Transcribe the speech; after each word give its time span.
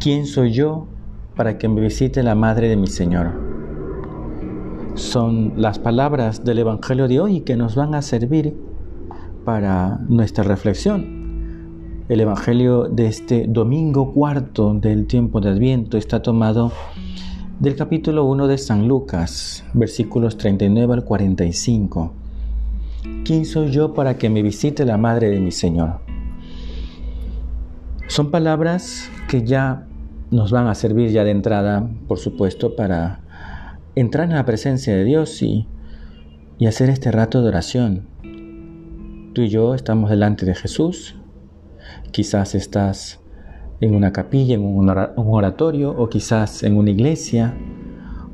¿Quién 0.00 0.24
soy 0.24 0.52
yo 0.52 0.86
para 1.36 1.58
que 1.58 1.68
me 1.68 1.82
visite 1.82 2.22
la 2.22 2.34
Madre 2.34 2.70
de 2.70 2.76
mi 2.78 2.86
Señor? 2.86 3.32
Son 4.94 5.52
las 5.60 5.78
palabras 5.78 6.42
del 6.42 6.60
Evangelio 6.60 7.06
de 7.06 7.20
hoy 7.20 7.40
que 7.42 7.54
nos 7.54 7.74
van 7.74 7.94
a 7.94 8.00
servir 8.00 8.56
para 9.44 9.98
nuestra 10.08 10.42
reflexión. 10.42 12.06
El 12.08 12.18
Evangelio 12.22 12.84
de 12.84 13.08
este 13.08 13.44
domingo 13.46 14.14
cuarto 14.14 14.72
del 14.72 15.06
tiempo 15.06 15.38
de 15.42 15.50
Adviento 15.50 15.98
está 15.98 16.22
tomado 16.22 16.72
del 17.58 17.76
capítulo 17.76 18.24
1 18.24 18.46
de 18.46 18.56
San 18.56 18.88
Lucas, 18.88 19.66
versículos 19.74 20.38
39 20.38 20.94
al 20.94 21.04
45. 21.04 22.14
¿Quién 23.22 23.44
soy 23.44 23.70
yo 23.70 23.92
para 23.92 24.16
que 24.16 24.30
me 24.30 24.42
visite 24.42 24.86
la 24.86 24.96
Madre 24.96 25.28
de 25.28 25.40
mi 25.40 25.50
Señor? 25.50 26.00
Son 28.06 28.30
palabras 28.30 29.10
que 29.28 29.44
ya 29.44 29.86
nos 30.30 30.52
van 30.52 30.68
a 30.68 30.74
servir 30.74 31.10
ya 31.10 31.24
de 31.24 31.32
entrada, 31.32 31.90
por 32.06 32.18
supuesto, 32.18 32.76
para 32.76 33.20
entrar 33.94 34.28
en 34.28 34.36
la 34.36 34.44
presencia 34.44 34.94
de 34.94 35.04
Dios 35.04 35.42
y, 35.42 35.66
y 36.58 36.66
hacer 36.66 36.88
este 36.90 37.10
rato 37.10 37.42
de 37.42 37.48
oración. 37.48 38.06
Tú 39.32 39.42
y 39.42 39.48
yo 39.48 39.74
estamos 39.74 40.10
delante 40.10 40.46
de 40.46 40.54
Jesús, 40.54 41.16
quizás 42.12 42.54
estás 42.54 43.20
en 43.80 43.94
una 43.94 44.12
capilla, 44.12 44.54
en 44.54 44.64
un 44.64 44.88
oratorio 44.88 45.90
o 45.90 46.08
quizás 46.08 46.62
en 46.62 46.76
una 46.76 46.90
iglesia, 46.90 47.56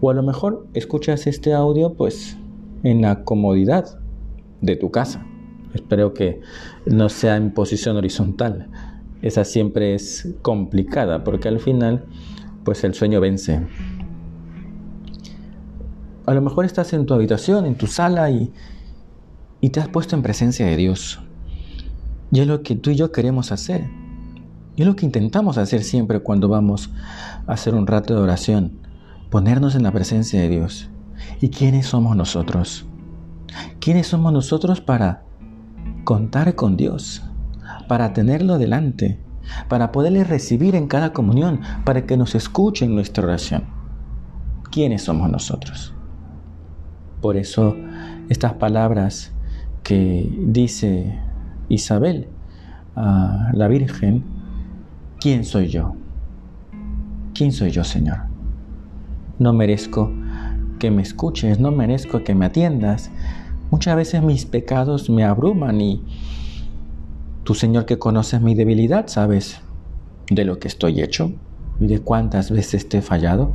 o 0.01 0.11
a 0.11 0.15
lo 0.15 0.23
mejor 0.23 0.67
escuchas 0.75 1.27
este 1.27 1.55
audio 1.55 1.95
pues 1.95 2.37
en 2.83 3.03
la 3.03 3.25
comodidad 3.25 3.99
de 4.61 4.77
tu 4.77 4.91
casa. 4.91 5.25
Espero 5.75 6.15
que 6.15 6.41
no 6.87 7.09
sea 7.09 7.37
en 7.37 7.53
posición 7.53 7.97
horizontal, 7.97 8.69
esa 9.27 9.45
siempre 9.45 9.95
es 9.95 10.35
complicada 10.43 11.25
porque 11.25 11.49
al 11.49 11.61
final 11.61 12.05
pues 12.65 12.83
el 12.85 12.95
sueño 12.95 13.21
vence. 13.21 13.67
A 16.27 16.35
lo 16.35 16.43
mejor 16.43 16.65
estás 16.65 16.93
en 16.93 17.07
tu 17.07 17.15
habitación, 17.15 17.67
en 17.67 17.77
tu 17.77 17.87
sala 17.87 18.31
y, 18.31 18.53
y 19.61 19.71
te 19.71 19.81
has 19.81 19.89
puesto 19.89 20.17
en 20.17 20.23
presencia 20.23 20.67
de 20.67 20.77
Dios. 20.77 21.21
Y 22.33 22.41
es 22.41 22.47
lo 22.47 22.63
que 22.63 22.75
tú 22.75 22.91
y 22.91 22.97
yo 22.97 23.13
queremos 23.13 23.53
hacer. 23.53 23.89
Y 24.75 24.83
es 24.83 24.89
lo 24.89 24.97
que 24.97 25.07
intentamos 25.07 25.59
hacer 25.59 25.83
siempre 25.83 26.21
cuando 26.21 26.49
vamos 26.49 26.91
a 27.47 27.53
hacer 27.53 27.75
un 27.75 27.87
rato 27.87 28.15
de 28.15 28.21
oración. 28.21 28.81
Ponernos 29.31 29.75
en 29.75 29.85
la 29.85 29.93
presencia 29.93 30.41
de 30.41 30.49
Dios. 30.49 30.91
¿Y 31.41 31.51
quiénes 31.51 31.87
somos 31.87 32.17
nosotros? 32.17 32.85
¿Quiénes 33.81 34.09
somos 34.09 34.33
nosotros 34.33 34.81
para 34.81 35.23
contar 36.05 36.55
con 36.57 36.77
Dios? 36.77 37.23
Para 37.87 38.13
tenerlo 38.13 38.59
delante, 38.59 39.19
para 39.69 39.93
poderle 39.93 40.25
recibir 40.25 40.75
en 40.75 40.89
cada 40.89 41.13
comunión, 41.13 41.61
para 41.85 42.07
que 42.07 42.17
nos 42.17 42.35
escuche 42.35 42.85
en 42.85 42.95
nuestra 42.95 43.25
oración. 43.25 43.65
¿Quiénes 44.71 45.05
somos 45.05 45.31
nosotros? 45.31 45.95
Por 47.21 47.37
eso 47.37 47.77
estas 48.29 48.55
palabras 48.55 49.33
que 49.83 50.29
dice 50.47 51.19
Isabel 51.69 52.29
a 52.95 53.51
la 53.53 53.69
Virgen, 53.69 54.25
¿quién 55.21 55.45
soy 55.45 55.69
yo? 55.69 55.95
¿Quién 57.35 57.53
soy 57.53 57.71
yo, 57.71 57.85
Señor? 57.85 58.19
No 59.39 59.53
merezco 59.53 60.11
que 60.79 60.91
me 60.91 61.03
escuches, 61.03 61.61
no 61.61 61.71
merezco 61.71 62.25
que 62.25 62.35
me 62.35 62.47
atiendas. 62.47 63.11
Muchas 63.71 63.97
veces 63.97 64.23
mis 64.23 64.47
pecados 64.47 65.11
me 65.11 65.25
abruman 65.25 65.81
y, 65.81 66.03
Tú, 67.47 67.55
Señor, 67.55 67.87
que 67.87 67.97
conoces 67.97 68.41
mi 68.41 68.57
debilidad, 68.57 69.07
sabes 69.07 69.61
de 70.29 70.45
lo 70.45 70.59
que 70.59 70.67
estoy 70.67 71.01
hecho 71.01 71.31
y 71.79 71.87
de 71.87 72.01
cuántas 72.01 72.51
veces 72.51 72.89
te 72.89 72.99
he 72.99 73.03
fallado. 73.03 73.53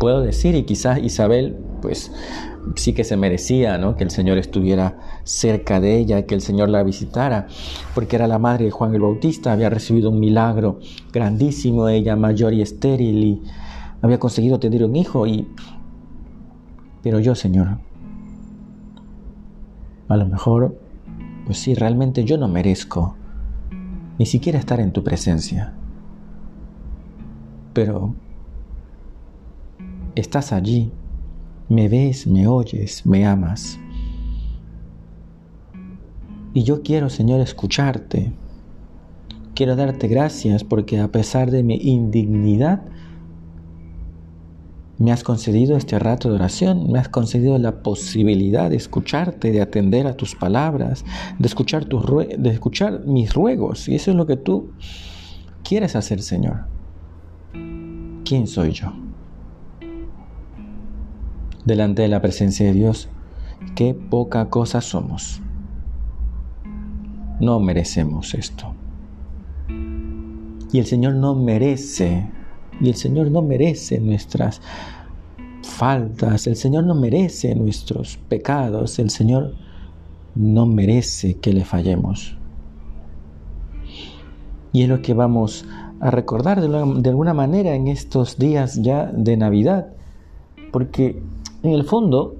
Puedo 0.00 0.22
decir, 0.22 0.54
y 0.54 0.62
quizás 0.62 0.98
Isabel, 1.02 1.58
pues 1.82 2.10
sí 2.74 2.94
que 2.94 3.04
se 3.04 3.18
merecía, 3.18 3.76
¿no? 3.76 3.96
Que 3.96 4.04
el 4.04 4.10
Señor 4.10 4.38
estuviera 4.38 4.98
cerca 5.24 5.78
de 5.78 5.98
ella, 5.98 6.24
que 6.24 6.34
el 6.34 6.40
Señor 6.40 6.70
la 6.70 6.82
visitara, 6.82 7.48
porque 7.94 8.16
era 8.16 8.26
la 8.26 8.38
madre 8.38 8.64
de 8.64 8.70
Juan 8.70 8.94
el 8.94 9.02
Bautista, 9.02 9.52
había 9.52 9.68
recibido 9.68 10.08
un 10.08 10.18
milagro 10.18 10.80
grandísimo, 11.12 11.86
ella 11.90 12.16
mayor 12.16 12.54
y 12.54 12.62
estéril, 12.62 13.24
y 13.24 13.42
había 14.00 14.18
conseguido 14.18 14.58
tener 14.58 14.82
un 14.86 14.96
hijo, 14.96 15.26
y... 15.26 15.46
Pero 17.02 17.20
yo, 17.20 17.34
Señor, 17.34 17.76
a 20.08 20.16
lo 20.16 20.26
mejor 20.26 20.81
pues 21.46 21.58
sí, 21.58 21.74
realmente 21.74 22.24
yo 22.24 22.38
no 22.38 22.48
merezco 22.48 23.16
ni 24.18 24.26
siquiera 24.26 24.58
estar 24.58 24.80
en 24.80 24.92
tu 24.92 25.02
presencia. 25.02 25.72
Pero 27.72 28.14
estás 30.14 30.52
allí, 30.52 30.92
me 31.68 31.88
ves, 31.88 32.26
me 32.26 32.46
oyes, 32.46 33.06
me 33.06 33.26
amas. 33.26 33.78
Y 36.54 36.64
yo 36.64 36.82
quiero, 36.82 37.08
Señor, 37.08 37.40
escucharte. 37.40 38.32
Quiero 39.54 39.74
darte 39.74 40.08
gracias 40.08 40.64
porque 40.64 41.00
a 41.00 41.08
pesar 41.08 41.50
de 41.50 41.62
mi 41.62 41.76
indignidad, 41.76 42.82
me 44.98 45.10
has 45.10 45.24
concedido 45.24 45.76
este 45.76 45.98
rato 45.98 46.28
de 46.28 46.34
oración, 46.34 46.90
me 46.90 46.98
has 46.98 47.08
concedido 47.08 47.58
la 47.58 47.82
posibilidad 47.82 48.70
de 48.70 48.76
escucharte, 48.76 49.50
de 49.50 49.60
atender 49.60 50.06
a 50.06 50.16
tus 50.16 50.34
palabras, 50.34 51.04
de 51.38 51.46
escuchar, 51.46 51.86
tus 51.86 52.04
de 52.06 52.50
escuchar 52.50 53.04
mis 53.06 53.32
ruegos. 53.34 53.88
Y 53.88 53.94
eso 53.94 54.10
es 54.10 54.16
lo 54.16 54.26
que 54.26 54.36
tú 54.36 54.72
quieres 55.64 55.96
hacer, 55.96 56.22
Señor. 56.22 56.66
¿Quién 58.24 58.46
soy 58.46 58.72
yo? 58.72 58.92
Delante 61.64 62.02
de 62.02 62.08
la 62.08 62.20
presencia 62.20 62.66
de 62.66 62.72
Dios, 62.72 63.08
qué 63.74 63.94
poca 63.94 64.50
cosa 64.50 64.80
somos. 64.80 65.40
No 67.40 67.60
merecemos 67.60 68.34
esto. 68.34 68.74
Y 70.72 70.78
el 70.78 70.86
Señor 70.86 71.14
no 71.14 71.34
merece 71.34 72.30
y 72.80 72.88
el 72.88 72.94
Señor 72.94 73.30
no 73.30 73.42
merece 73.42 74.00
nuestras 74.00 74.60
faltas, 75.62 76.46
el 76.46 76.56
Señor 76.56 76.84
no 76.84 76.94
merece 76.94 77.54
nuestros 77.54 78.16
pecados, 78.28 78.98
el 78.98 79.10
Señor 79.10 79.54
no 80.34 80.66
merece 80.66 81.38
que 81.38 81.52
le 81.52 81.64
fallemos. 81.64 82.36
Y 84.72 84.82
es 84.82 84.88
lo 84.88 85.02
que 85.02 85.14
vamos 85.14 85.66
a 86.00 86.10
recordar 86.10 86.60
de, 86.60 87.08
alguna 87.08 87.34
manera 87.34 87.74
en 87.74 87.88
estos 87.88 88.38
días 88.38 88.80
ya 88.82 89.06
de 89.06 89.36
Navidad, 89.36 89.88
porque 90.72 91.22
en 91.62 91.70
el 91.70 91.84
fondo 91.84 92.36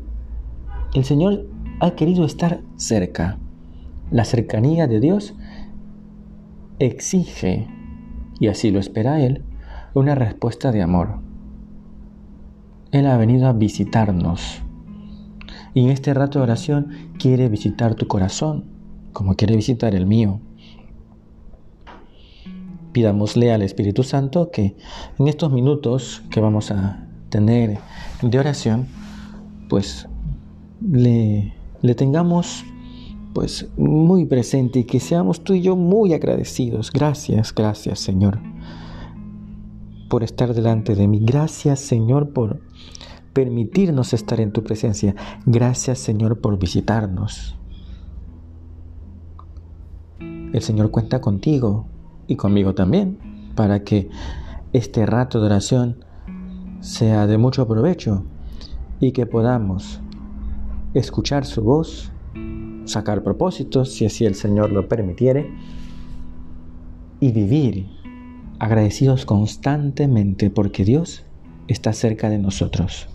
el 0.94 1.04
Señor 1.04 1.47
ha 1.81 1.92
querido 1.92 2.24
estar 2.24 2.62
cerca. 2.77 3.39
La 4.10 4.24
cercanía 4.24 4.86
de 4.86 5.01
Dios 5.01 5.34
exige, 6.78 7.68
y 8.41 8.48
así 8.48 8.71
lo 8.71 8.80
espera 8.80 9.21
Él, 9.21 9.45
una 9.94 10.15
respuesta 10.15 10.72
de 10.72 10.83
amor. 10.83 11.18
Él 12.91 13.06
ha 13.06 13.16
venido 13.16 13.48
a 13.48 13.53
visitarnos. 13.53 14.62
Y 15.74 15.84
en 15.84 15.91
este 15.91 16.12
rato 16.15 16.39
de 16.39 16.44
oración 16.44 16.89
quiere 17.18 17.48
visitar 17.48 17.94
tu 17.94 18.06
corazón, 18.06 18.65
como 19.12 19.34
quiere 19.34 19.56
visitar 19.56 19.94
el 19.94 20.06
mío. 20.06 20.41
Pidámosle 22.92 23.53
al 23.53 23.62
Espíritu 23.62 24.03
Santo 24.03 24.50
que 24.50 24.77
en 25.18 25.28
estos 25.28 25.50
minutos 25.50 26.22
que 26.30 26.41
vamos 26.41 26.71
a 26.71 27.06
tener 27.30 27.78
de 28.21 28.38
oración, 28.38 28.86
pues 29.71 30.06
le, 30.83 31.54
le 31.80 31.95
tengamos 31.95 32.65
pues 33.33 33.71
muy 33.78 34.27
presente 34.27 34.80
y 34.80 34.84
que 34.84 35.00
seamos 35.00 35.42
tú 35.42 35.54
y 35.54 35.62
yo 35.62 35.74
muy 35.74 36.12
agradecidos. 36.12 36.92
Gracias, 36.92 37.54
gracias 37.54 37.98
Señor 37.98 38.52
por 40.12 40.24
estar 40.24 40.53
delante 40.53 40.94
de 40.94 41.09
mí. 41.09 41.20
Gracias 41.22 41.80
Señor 41.80 42.34
por 42.34 42.60
permitirnos 43.32 44.12
estar 44.12 44.41
en 44.41 44.53
tu 44.53 44.62
presencia. 44.62 45.14
Gracias 45.47 46.00
Señor 46.00 46.38
por 46.38 46.59
visitarnos. 46.59 47.56
El 50.20 50.60
Señor 50.60 50.91
cuenta 50.91 51.22
contigo 51.22 51.86
y 52.26 52.36
conmigo 52.36 52.74
también, 52.74 53.16
para 53.54 53.84
que 53.84 54.10
este 54.74 55.06
rato 55.06 55.41
de 55.41 55.47
oración 55.47 56.04
sea 56.80 57.26
de 57.26 57.38
mucho 57.38 57.66
provecho 57.66 58.22
y 59.00 59.12
que 59.12 59.24
podamos 59.24 60.03
escuchar 60.92 61.47
su 61.47 61.62
voz, 61.62 62.12
sacar 62.84 63.22
propósitos, 63.22 63.91
si 63.94 64.04
así 64.04 64.26
el 64.26 64.34
Señor 64.34 64.72
lo 64.72 64.88
permitiere, 64.88 65.50
y 67.18 67.32
vivir 67.32 68.02
agradecidos 68.62 69.26
constantemente 69.26 70.48
porque 70.48 70.84
Dios 70.84 71.24
está 71.66 71.92
cerca 71.92 72.30
de 72.30 72.38
nosotros. 72.38 73.09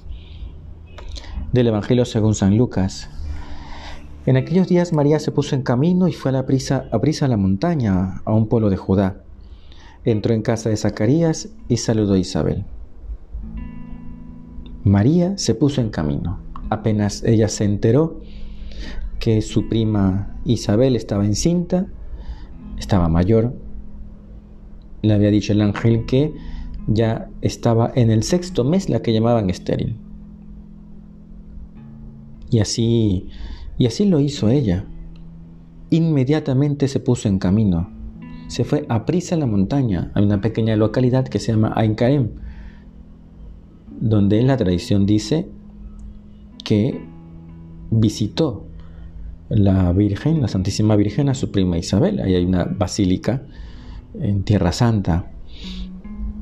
Del 1.53 1.67
Evangelio 1.67 2.03
según 2.03 2.35
San 2.35 2.57
Lucas. 2.57 3.09
En 4.25 4.35
aquellos 4.35 4.67
días 4.67 4.91
María 4.91 5.19
se 5.19 5.31
puso 5.31 5.55
en 5.55 5.61
camino 5.61 6.09
y 6.09 6.11
fue 6.11 6.29
a 6.29 6.33
la 6.33 6.45
prisa 6.45 6.89
a 6.91 6.99
prisa 6.99 7.27
a 7.27 7.29
la 7.29 7.37
montaña, 7.37 8.21
a 8.25 8.33
un 8.33 8.49
pueblo 8.49 8.69
de 8.69 8.75
Judá. 8.75 9.23
Entró 10.03 10.33
en 10.33 10.41
casa 10.41 10.69
de 10.69 10.75
Zacarías 10.75 11.47
y 11.69 11.77
saludó 11.77 12.15
a 12.15 12.19
Isabel. 12.19 12.65
María 14.83 15.37
se 15.37 15.55
puso 15.55 15.79
en 15.79 15.91
camino. 15.91 16.39
Apenas 16.69 17.23
ella 17.23 17.47
se 17.47 17.63
enteró 17.63 18.19
que 19.19 19.41
su 19.41 19.69
prima 19.69 20.35
Isabel 20.43 20.97
estaba 20.97 21.25
encinta, 21.25 21.87
estaba 22.77 23.07
mayor, 23.07 23.55
le 25.01 25.13
había 25.13 25.31
dicho 25.31 25.53
el 25.53 25.61
ángel 25.61 26.05
que 26.05 26.33
ya 26.87 27.29
estaba 27.41 27.91
en 27.95 28.11
el 28.11 28.23
sexto 28.23 28.63
mes 28.63 28.89
la 28.89 29.01
que 29.01 29.13
llamaban 29.13 29.49
estéril. 29.49 29.95
Y 32.49 32.59
así, 32.59 33.27
y 33.77 33.85
así 33.85 34.05
lo 34.05 34.19
hizo 34.19 34.49
ella. 34.49 34.85
Inmediatamente 35.89 36.87
se 36.87 36.99
puso 36.99 37.27
en 37.27 37.39
camino. 37.39 37.89
Se 38.47 38.63
fue 38.63 38.85
a 38.87 39.05
prisa 39.05 39.35
a 39.35 39.37
la 39.37 39.45
montaña, 39.45 40.11
a 40.15 40.21
una 40.21 40.39
pequeña 40.39 40.75
localidad 40.77 41.27
que 41.27 41.39
se 41.39 41.51
llama 41.51 41.73
Ain 41.75 41.95
donde 43.99 44.41
la 44.43 44.57
tradición 44.57 45.05
dice 45.05 45.47
que 46.63 47.01
visitó 47.89 48.65
la 49.49 49.91
Virgen, 49.91 50.41
la 50.41 50.47
Santísima 50.47 50.95
Virgen, 50.95 51.29
a 51.29 51.33
su 51.33 51.51
prima 51.51 51.77
Isabel. 51.77 52.19
Ahí 52.19 52.35
hay 52.35 52.45
una 52.45 52.65
basílica 52.65 53.43
en 54.21 54.43
Tierra 54.43 54.71
Santa. 54.71 55.31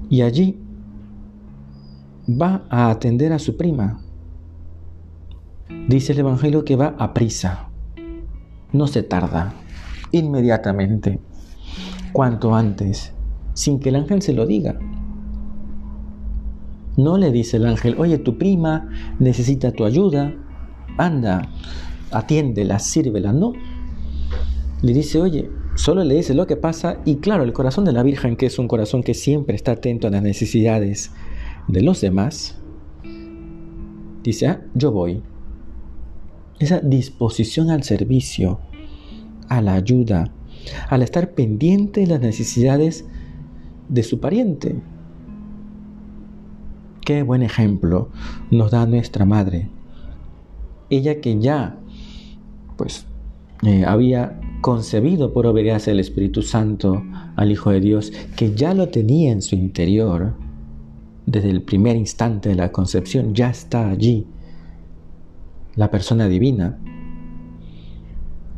Y 0.10 0.22
allí 0.22 0.60
va 2.30 2.66
a 2.70 2.90
atender 2.90 3.34
a 3.34 3.40
su 3.40 3.58
prima. 3.58 4.02
Dice 5.88 6.14
el 6.14 6.20
Evangelio 6.20 6.66
que 6.66 6.76
va 6.76 6.96
a 6.98 7.14
prisa. 7.14 7.70
No 8.72 8.88
se 8.88 9.04
tarda. 9.04 9.54
Inmediatamente. 10.12 11.20
Cuanto 12.12 12.56
antes. 12.56 13.14
Sin 13.54 13.80
que 13.80 13.90
el 13.90 13.96
ángel 13.96 14.22
se 14.22 14.34
lo 14.34 14.46
diga. 14.46 14.78
No 16.98 17.18
le 17.18 17.32
dice 17.32 17.58
el 17.58 17.66
ángel, 17.66 17.96
oye, 17.98 18.18
tu 18.18 18.38
prima 18.38 18.90
necesita 19.20 19.72
tu 19.72 19.84
ayuda, 19.84 20.34
anda, 20.98 21.50
atiéndela, 22.12 22.80
sírvela. 22.80 23.34
No. 23.34 23.52
Le 24.82 24.94
dice, 24.94 25.22
oye, 25.22 25.50
solo 25.76 26.04
le 26.04 26.16
dice 26.16 26.34
lo 26.34 26.48
que 26.48 26.58
pasa 26.58 26.98
y 27.06 27.18
claro, 27.18 27.44
el 27.44 27.54
corazón 27.54 27.86
de 27.86 27.94
la 27.94 28.04
Virgen, 28.04 28.36
que 28.36 28.48
es 28.48 28.60
un 28.60 28.68
corazón 28.68 29.04
que 29.04 29.14
siempre 29.14 29.56
está 29.56 29.74
atento 29.74 30.08
a 30.08 30.12
las 30.12 30.24
necesidades 30.24 31.12
de 31.68 31.82
los 31.82 32.02
demás, 32.02 32.60
dice, 34.24 34.48
ah, 34.48 34.62
yo 34.74 34.92
voy. 34.92 35.22
Esa 36.60 36.80
disposición 36.80 37.70
al 37.70 37.84
servicio, 37.84 38.60
a 39.50 39.62
la 39.62 39.74
ayuda, 39.74 40.34
al 40.90 41.04
estar 41.04 41.32
pendiente 41.34 42.02
de 42.02 42.08
las 42.08 42.22
necesidades 42.22 43.06
de 43.90 44.04
su 44.04 44.20
pariente, 44.20 44.82
Qué 47.06 47.22
buen 47.22 47.44
ejemplo 47.44 48.10
nos 48.50 48.72
da 48.72 48.88
nuestra 48.88 49.26
madre. 49.26 49.70
Ella 50.90 51.22
que 51.22 51.40
ya, 51.40 51.78
pues, 52.78 53.06
eh, 53.62 53.86
había 53.86 54.40
concebido 54.66 55.32
por 55.32 55.46
obediencia 55.46 55.94
al 55.94 56.00
Espíritu 56.00 56.42
Santo 56.42 57.04
al 57.36 57.52
Hijo 57.52 57.70
de 57.70 57.82
Dios, 57.82 58.12
que 58.36 58.56
ya 58.56 58.74
lo 58.74 58.90
tenía 58.90 59.32
en 59.32 59.44
su 59.44 59.54
interior, 59.54 60.34
desde 61.28 61.52
el 61.52 61.62
primer 61.62 61.96
instante 61.96 62.50
de 62.50 62.56
la 62.56 62.72
concepción, 62.72 63.36
ya 63.36 63.52
está 63.52 63.88
allí 63.92 64.26
la 65.76 65.92
persona 65.92 66.28
divina, 66.28 66.80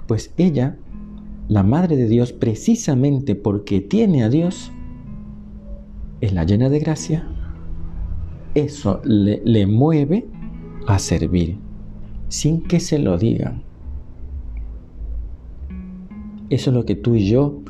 pues 0.07 0.31
ella, 0.38 0.77
la 1.50 1.63
Madre 1.63 1.98
de 1.98 2.07
Dios, 2.07 2.31
precisamente 2.31 3.36
porque 3.36 3.81
tiene 3.81 4.24
a 4.24 4.30
Dios, 4.30 4.71
es 6.21 6.31
la 6.31 6.45
llena 6.45 6.69
de 6.69 6.80
gracia 6.80 7.27
eso 8.57 9.01
le, 9.04 9.68
mueve 9.68 10.25
a 10.88 10.98
servir 11.00 11.57
sin 12.27 12.62
que 12.62 12.80
se 12.80 12.98
lo 12.98 13.18
digan. 13.18 13.67
Eso 16.49 16.69
es 16.69 16.75
lo 16.75 16.85
que 16.85 16.95
tú 16.95 17.15
y 17.15 17.27
yo 17.27 17.61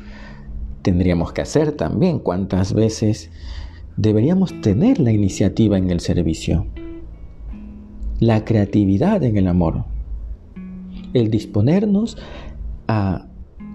tendríamos 0.82 1.32
que 1.32 1.42
hacer 1.42 1.72
también. 1.72 2.18
¿Cuántas 2.18 2.72
veces 2.72 3.30
deberíamos 3.96 4.60
tener 4.60 5.00
la 5.00 5.12
iniciativa 5.12 5.76
en 5.78 5.90
el 5.90 6.00
servicio? 6.00 6.66
La 8.20 8.44
creatividad 8.44 9.22
en 9.22 9.36
el 9.36 9.48
amor. 9.48 9.84
El 11.14 11.30
disponernos 11.30 12.16
a 12.86 13.26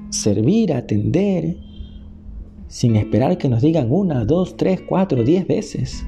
servir, 0.09 0.73
a 0.73 0.79
atender, 0.79 1.57
sin 2.67 2.95
esperar 2.95 3.37
que 3.37 3.49
nos 3.49 3.61
digan 3.61 3.91
una, 3.91 4.25
dos, 4.25 4.57
tres, 4.57 4.81
cuatro, 4.87 5.23
diez 5.23 5.47
veces 5.47 6.05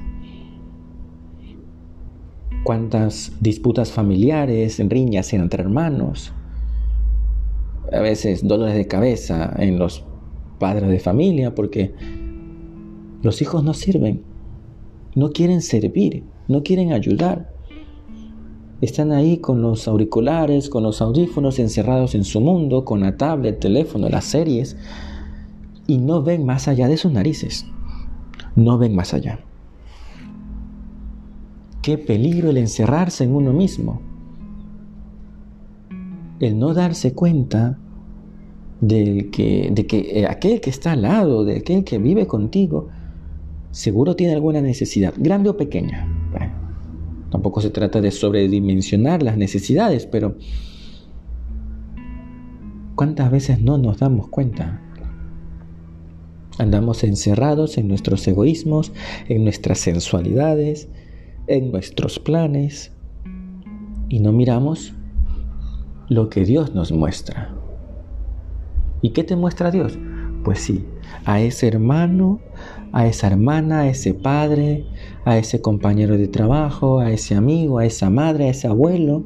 cuántas 2.66 3.30
disputas 3.40 3.92
familiares, 3.92 4.80
riñas 4.88 5.32
entre 5.32 5.62
hermanos, 5.62 6.32
a 7.92 8.00
veces 8.00 8.46
dolores 8.46 8.74
de 8.74 8.86
cabeza 8.86 9.54
en 9.58 9.78
los 9.78 10.04
padres 10.58 10.88
de 10.88 10.98
familia 10.98 11.54
porque 11.54 11.94
los 13.22 13.42
hijos 13.42 13.64
no 13.64 13.74
sirven, 13.74 14.22
no 15.14 15.30
quieren 15.30 15.62
servir, 15.62 16.24
no 16.48 16.62
quieren 16.62 16.92
ayudar. 16.92 17.52
Están 18.80 19.10
ahí 19.12 19.38
con 19.38 19.62
los 19.62 19.88
auriculares, 19.88 20.68
con 20.68 20.82
los 20.82 21.00
audífonos 21.00 21.58
encerrados 21.58 22.14
en 22.14 22.24
su 22.24 22.40
mundo, 22.40 22.84
con 22.84 23.00
la 23.00 23.16
tablet, 23.16 23.54
el 23.54 23.60
teléfono, 23.60 24.08
las 24.08 24.26
series, 24.26 24.76
y 25.86 25.98
no 25.98 26.22
ven 26.22 26.44
más 26.44 26.68
allá 26.68 26.86
de 26.86 26.98
sus 26.98 27.10
narices. 27.10 27.66
No 28.54 28.76
ven 28.76 28.94
más 28.94 29.14
allá. 29.14 29.40
Qué 31.80 31.96
peligro 31.96 32.50
el 32.50 32.58
encerrarse 32.58 33.24
en 33.24 33.34
uno 33.34 33.52
mismo. 33.52 34.02
El 36.38 36.58
no 36.58 36.74
darse 36.74 37.14
cuenta 37.14 37.78
del 38.80 39.30
que, 39.30 39.70
de 39.72 39.86
que 39.86 40.20
eh, 40.20 40.26
aquel 40.26 40.60
que 40.60 40.70
está 40.70 40.92
al 40.92 41.02
lado, 41.02 41.44
de 41.44 41.58
aquel 41.58 41.84
que 41.84 41.98
vive 41.98 42.26
contigo, 42.26 42.88
seguro 43.70 44.16
tiene 44.16 44.34
alguna 44.34 44.60
necesidad, 44.60 45.14
grande 45.16 45.50
o 45.50 45.56
pequeña. 45.56 46.08
tampoco 47.30 47.60
se 47.60 47.70
trata 47.70 48.00
de 48.00 48.10
sobredimensionar 48.10 49.22
las 49.22 49.36
necesidades, 49.36 50.06
pero 50.06 50.36
¿cuántas 52.94 53.30
veces 53.30 53.60
no 53.60 53.78
nos 53.78 53.98
damos 53.98 54.28
cuenta? 54.28 54.82
Andamos 56.58 57.04
encerrados 57.04 57.76
en 57.76 57.88
nuestros 57.88 58.26
egoísmos, 58.26 58.92
en 59.28 59.44
nuestras 59.44 59.78
sensualidades, 59.78 60.88
en 61.46 61.70
nuestros 61.70 62.18
planes 62.18 62.92
y 64.08 64.20
no 64.20 64.32
miramos 64.32 64.94
lo 66.08 66.30
que 66.30 66.44
Dios 66.44 66.74
nos 66.74 66.92
muestra. 66.92 67.55
¿Y 69.02 69.10
qué 69.10 69.24
te 69.24 69.36
muestra 69.36 69.70
Dios? 69.70 69.98
Pues 70.44 70.60
sí, 70.60 70.84
a 71.24 71.40
ese 71.40 71.68
hermano, 71.68 72.40
a 72.92 73.06
esa 73.06 73.26
hermana, 73.26 73.80
a 73.80 73.88
ese 73.88 74.14
padre, 74.14 74.86
a 75.24 75.38
ese 75.38 75.60
compañero 75.60 76.16
de 76.16 76.28
trabajo, 76.28 77.00
a 77.00 77.10
ese 77.10 77.34
amigo, 77.34 77.78
a 77.78 77.84
esa 77.84 78.10
madre, 78.10 78.46
a 78.46 78.50
ese 78.50 78.68
abuelo, 78.68 79.24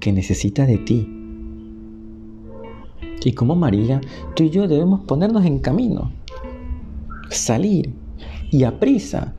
que 0.00 0.12
necesita 0.12 0.66
de 0.66 0.78
ti. 0.78 1.08
Y 3.24 3.32
como 3.32 3.54
María, 3.54 4.00
tú 4.34 4.42
y 4.42 4.50
yo 4.50 4.66
debemos 4.66 5.00
ponernos 5.00 5.44
en 5.44 5.60
camino, 5.60 6.12
salir 7.30 7.94
y 8.50 8.64
a 8.64 8.80
prisa 8.80 9.34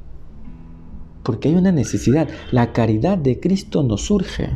porque 1.24 1.48
hay 1.50 1.56
una 1.56 1.72
necesidad. 1.72 2.28
La 2.52 2.74
caridad 2.74 3.18
de 3.18 3.40
Cristo 3.40 3.82
nos 3.82 4.02
surge. 4.02 4.50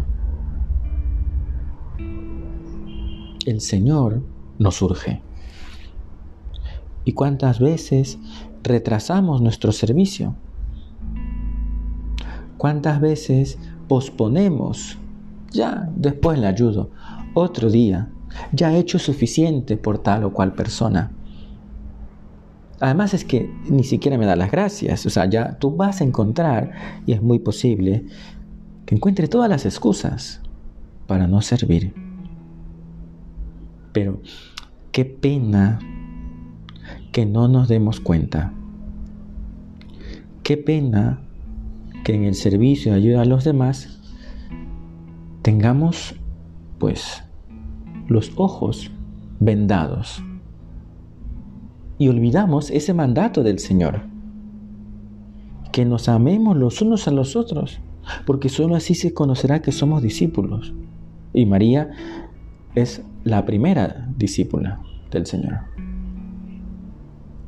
El 3.47 3.61
Señor 3.61 4.23
nos 4.59 4.75
surge. 4.75 5.21
¿Y 7.05 7.13
cuántas 7.13 7.61
veces 7.61 8.19
retrasamos 8.61 9.41
nuestro 9.41 9.71
servicio? 9.71 10.35
¿Cuántas 12.57 12.99
veces 12.99 13.57
posponemos? 13.87 14.97
Ya, 15.53 15.89
después 15.95 16.37
le 16.37 16.47
ayudo. 16.47 16.89
Otro 17.35 17.69
día. 17.69 18.09
Ya 18.51 18.73
he 18.73 18.79
hecho 18.79 18.99
suficiente 18.99 19.77
por 19.77 19.99
tal 19.99 20.25
o 20.25 20.33
cual 20.33 20.53
persona. 20.53 21.13
Además 22.81 23.13
es 23.13 23.23
que 23.23 23.49
ni 23.69 23.85
siquiera 23.85 24.17
me 24.17 24.25
da 24.25 24.35
las 24.35 24.51
gracias. 24.51 25.05
O 25.05 25.09
sea, 25.09 25.25
ya 25.29 25.57
tú 25.57 25.73
vas 25.73 26.01
a 26.01 26.03
encontrar, 26.03 26.73
y 27.05 27.13
es 27.13 27.21
muy 27.21 27.39
posible, 27.39 28.07
que 28.85 28.95
encuentre 28.95 29.29
todas 29.29 29.49
las 29.49 29.65
excusas 29.65 30.41
para 31.07 31.27
no 31.27 31.41
servir. 31.41 32.06
Pero 33.99 34.19
qué 34.91 35.05
pena 35.05 35.79
que 37.11 37.25
no 37.25 37.47
nos 37.47 37.67
demos 37.67 37.99
cuenta. 37.99 38.53
Qué 40.43 40.55
pena 40.55 41.21
que 42.03 42.13
en 42.13 42.23
el 42.23 42.35
servicio 42.35 42.91
de 42.91 42.99
ayuda 42.99 43.23
a 43.23 43.25
los 43.25 43.43
demás 43.43 43.99
tengamos 45.41 46.13
pues 46.77 47.23
los 48.07 48.33
ojos 48.35 48.91
vendados 49.39 50.23
y 51.97 52.09
olvidamos 52.09 52.69
ese 52.69 52.93
mandato 52.93 53.41
del 53.41 53.57
Señor. 53.57 54.03
Que 55.71 55.85
nos 55.85 56.07
amemos 56.07 56.55
los 56.55 56.83
unos 56.83 57.07
a 57.07 57.11
los 57.11 57.35
otros, 57.35 57.79
porque 58.27 58.49
sólo 58.49 58.75
así 58.75 58.93
se 58.93 59.15
conocerá 59.15 59.63
que 59.63 59.71
somos 59.71 60.03
discípulos. 60.03 60.75
Y 61.33 61.47
María 61.47 61.89
es 62.77 63.01
la 63.23 63.43
primera 63.43 64.07
discípula 64.17 64.79
del 65.09 65.25
Señor. 65.25 65.61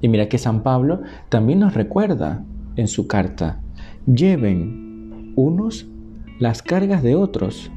Y 0.01 0.07
mira 0.07 0.27
que 0.27 0.39
San 0.39 0.63
Pablo 0.63 1.01
también 1.29 1.59
nos 1.59 1.75
recuerda 1.75 2.43
en 2.75 2.87
su 2.87 3.05
carta, 3.05 3.61
lleven 4.07 5.33
unos 5.35 5.87
las 6.39 6.63
cargas 6.63 7.03
de 7.03 7.13
otros, 7.13 7.71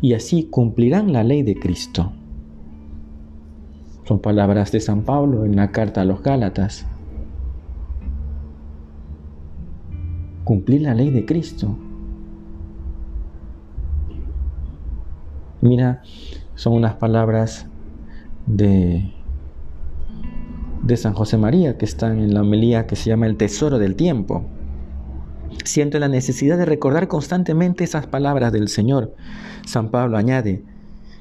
y 0.00 0.14
así 0.14 0.48
cumplirán 0.50 1.12
la 1.12 1.24
ley 1.24 1.42
de 1.42 1.58
Cristo. 1.58 2.12
Son 4.04 4.20
palabras 4.20 4.70
de 4.70 4.78
San 4.78 5.02
Pablo 5.02 5.44
en 5.44 5.56
la 5.56 5.72
carta 5.72 6.02
a 6.02 6.04
los 6.04 6.22
Gálatas. 6.22 6.86
Cumplir 10.44 10.82
la 10.82 10.94
ley 10.94 11.10
de 11.10 11.24
Cristo. 11.26 11.76
Mira, 15.60 16.02
son 16.54 16.74
unas 16.74 16.94
palabras 16.94 17.66
de, 18.46 19.12
de 20.82 20.96
San 20.96 21.14
José 21.14 21.36
María 21.36 21.76
que 21.76 21.84
están 21.84 22.18
en 22.18 22.34
la 22.34 22.42
homilía 22.42 22.86
que 22.86 22.96
se 22.96 23.10
llama 23.10 23.26
El 23.26 23.36
Tesoro 23.36 23.78
del 23.78 23.96
Tiempo. 23.96 24.44
Siento 25.64 25.98
la 25.98 26.08
necesidad 26.08 26.58
de 26.58 26.64
recordar 26.64 27.08
constantemente 27.08 27.84
esas 27.84 28.06
palabras 28.06 28.52
del 28.52 28.68
Señor. 28.68 29.14
San 29.66 29.90
Pablo 29.90 30.16
añade, 30.16 30.62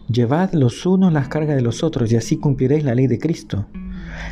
Llevad 0.10 0.54
los 0.54 0.86
unos 0.86 1.12
las 1.12 1.28
cargas 1.28 1.58
de 1.58 1.62
los 1.62 1.84
otros 1.84 2.12
y 2.12 2.16
así 2.16 2.38
cumpliréis 2.38 2.86
la 2.86 2.96
ley 2.96 3.08
de 3.08 3.20
Cristo. 3.20 3.66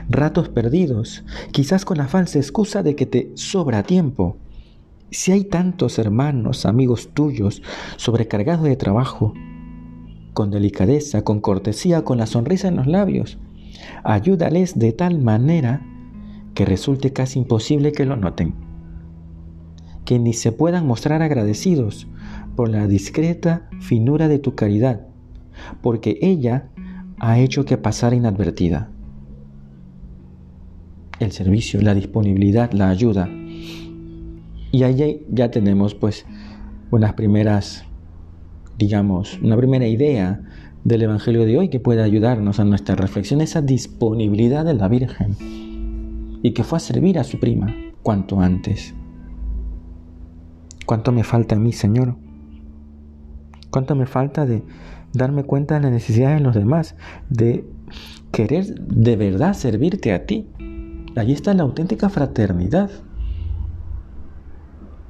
Ratos 0.10 0.48
perdidos, 0.48 1.26
quizás 1.52 1.84
con 1.84 1.98
la 1.98 2.08
falsa 2.08 2.40
excusa 2.40 2.82
de 2.82 2.96
que 2.96 3.06
te 3.06 3.32
sobra 3.36 3.84
tiempo. 3.84 4.38
Si 5.12 5.34
hay 5.34 5.44
tantos 5.44 6.00
hermanos, 6.00 6.66
amigos 6.66 7.10
tuyos, 7.14 7.62
sobrecargados 7.98 8.64
de 8.64 8.78
trabajo, 8.78 9.34
con 10.36 10.51
delicadeza, 10.51 11.24
con 11.24 11.42
cortesía, 11.42 12.04
con 12.04 12.20
la 12.20 12.27
sonrisa 12.27 12.68
en 12.68 12.75
los 12.75 12.86
labios, 12.86 13.39
ayúdales 14.04 14.77
de 14.77 14.94
tal 14.94 15.20
manera 15.20 15.82
que 16.54 16.65
resulte 16.65 17.13
casi 17.13 17.39
imposible 17.39 17.92
que 17.92 18.06
lo 18.06 18.15
noten, 18.15 18.54
que 20.06 20.20
ni 20.20 20.34
se 20.34 20.51
puedan 20.51 20.86
mostrar 20.86 21.24
agradecidos 21.24 22.08
por 22.56 22.70
la 22.70 22.86
discreta 22.86 23.68
finura 23.80 24.27
de 24.27 24.38
tu 24.38 24.54
caridad 24.54 25.08
porque 25.82 26.18
ella 26.22 26.70
ha 27.20 27.39
hecho 27.39 27.65
que 27.65 27.77
pasara 27.77 28.15
inadvertida. 28.15 28.89
El 31.20 31.32
servicio, 31.32 31.82
la 31.82 31.94
disponibilidad, 31.94 32.72
la 32.74 32.89
ayuda. 32.89 33.30
Y 34.72 34.84
ahí 34.84 35.25
ya 35.30 35.50
tenemos 35.50 35.96
pues 35.96 36.25
unas 36.92 37.13
primeras, 37.13 37.86
digamos, 38.77 39.39
una 39.41 39.58
primera 39.58 39.88
idea 39.88 40.41
del 40.84 41.03
Evangelio 41.03 41.46
de 41.46 41.58
hoy 41.58 41.70
que 41.70 41.79
puede 41.79 42.03
ayudarnos 42.03 42.60
a 42.60 42.65
nuestra 42.65 42.96
reflexión, 42.96 43.41
esa 43.41 43.62
disponibilidad 43.62 44.65
de 44.65 44.74
la 44.75 44.88
Virgen 44.88 45.36
y 46.44 46.51
que 46.51 46.63
fue 46.63 46.77
a 46.77 46.79
servir 46.79 47.17
a 47.17 47.24
su 47.24 47.39
prima 47.39 47.74
cuanto 48.03 48.39
antes. 48.39 48.94
¿Cuánto 50.86 51.12
me 51.12 51.24
falta 51.24 51.55
a 51.55 51.60
mí, 51.60 51.72
Señor? 51.72 52.15
¿Cuánto 53.72 53.96
me 53.96 54.05
falta 54.05 54.46
de, 54.46 54.63
darme 55.15 55.44
cuenta 55.44 55.75
de 55.75 55.82
la 55.82 55.89
necesidad 55.89 56.36
de 56.36 56.41
los 56.41 56.55
demás, 56.55 56.96
de 57.29 57.65
querer 58.32 58.65
de 58.65 59.15
verdad 59.15 59.53
servirte 59.53 60.13
a 60.13 60.25
ti. 60.25 60.48
Allí 61.15 61.34
está 61.34 61.53
la 61.53 61.63
auténtica 61.63 62.10
fraternidad. 62.10 62.89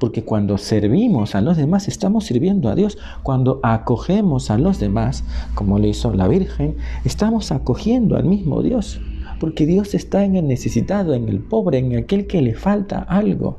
Porque 0.05 0.23
cuando 0.23 0.59
servimos 0.59 1.33
a 1.33 1.41
los 1.41 1.57
demás, 1.57 1.87
estamos 1.87 2.25
sirviendo 2.25 2.69
a 2.69 2.75
Dios. 2.75 2.99
Cuando 3.23 3.59
acogemos 3.63 4.51
a 4.51 4.59
los 4.59 4.79
demás, 4.79 5.23
como 5.55 5.79
lo 5.79 5.87
hizo 5.87 6.13
la 6.13 6.27
Virgen, 6.27 6.75
estamos 7.05 7.51
acogiendo 7.51 8.15
al 8.15 8.25
mismo 8.25 8.61
Dios. 8.61 9.01
Porque 9.39 9.65
Dios 9.65 9.95
está 9.95 10.23
en 10.23 10.35
el 10.35 10.47
necesitado, 10.47 11.15
en 11.15 11.27
el 11.27 11.39
pobre, 11.39 11.79
en 11.79 11.97
aquel 11.97 12.27
que 12.27 12.43
le 12.43 12.53
falta 12.53 12.99
algo. 12.99 13.57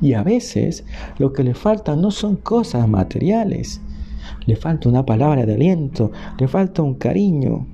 Y 0.00 0.12
a 0.12 0.22
veces 0.22 0.84
lo 1.18 1.32
que 1.32 1.42
le 1.42 1.54
falta 1.54 1.96
no 1.96 2.12
son 2.12 2.36
cosas 2.36 2.86
materiales, 2.86 3.80
le 4.46 4.54
falta 4.54 4.88
una 4.88 5.04
palabra 5.04 5.46
de 5.46 5.54
aliento, 5.54 6.12
le 6.38 6.46
falta 6.46 6.82
un 6.82 6.94
cariño, 6.94 7.66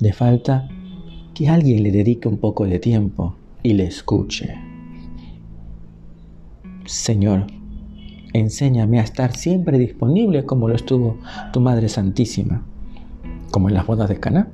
le 0.00 0.12
falta 0.14 0.70
que 1.34 1.50
alguien 1.50 1.82
le 1.82 1.90
dedique 1.90 2.28
un 2.28 2.38
poco 2.38 2.64
de 2.64 2.78
tiempo 2.78 3.34
y 3.62 3.74
le 3.74 3.84
escuche. 3.84 4.67
Señor, 6.88 7.46
enséñame 8.32 8.98
a 8.98 9.02
estar 9.02 9.36
siempre 9.36 9.78
disponible 9.78 10.46
como 10.46 10.68
lo 10.68 10.74
estuvo 10.74 11.18
tu 11.52 11.60
Madre 11.60 11.90
Santísima, 11.90 12.64
como 13.50 13.68
en 13.68 13.74
las 13.74 13.86
bodas 13.86 14.08
de 14.08 14.18
Caná. 14.18 14.48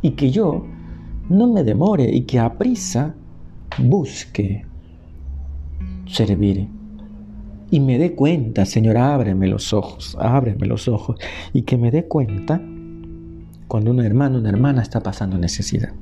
Y 0.00 0.12
que 0.12 0.30
yo 0.30 0.64
no 1.28 1.46
me 1.46 1.62
demore 1.62 2.10
y 2.10 2.22
que 2.22 2.38
a 2.38 2.56
prisa 2.56 3.14
busque 3.78 4.64
servir 6.06 6.68
y 7.70 7.80
me 7.80 7.98
dé 7.98 8.14
cuenta, 8.14 8.64
Señor, 8.64 8.96
ábreme 8.96 9.48
los 9.48 9.74
ojos, 9.74 10.16
ábreme 10.18 10.66
los 10.66 10.88
ojos, 10.88 11.16
y 11.52 11.62
que 11.62 11.76
me 11.76 11.90
dé 11.90 12.08
cuenta 12.08 12.62
cuando 13.68 13.90
un 13.90 14.00
hermano, 14.00 14.38
una 14.38 14.48
hermana 14.48 14.80
está 14.80 15.02
pasando 15.02 15.36
necesidad. 15.36 15.92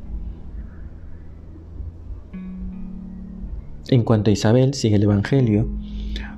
En 3.91 4.05
cuanto 4.05 4.31
a 4.31 4.33
Isabel, 4.33 4.73
sigue 4.75 4.97
el 4.97 5.03
Evangelio, 5.03 5.69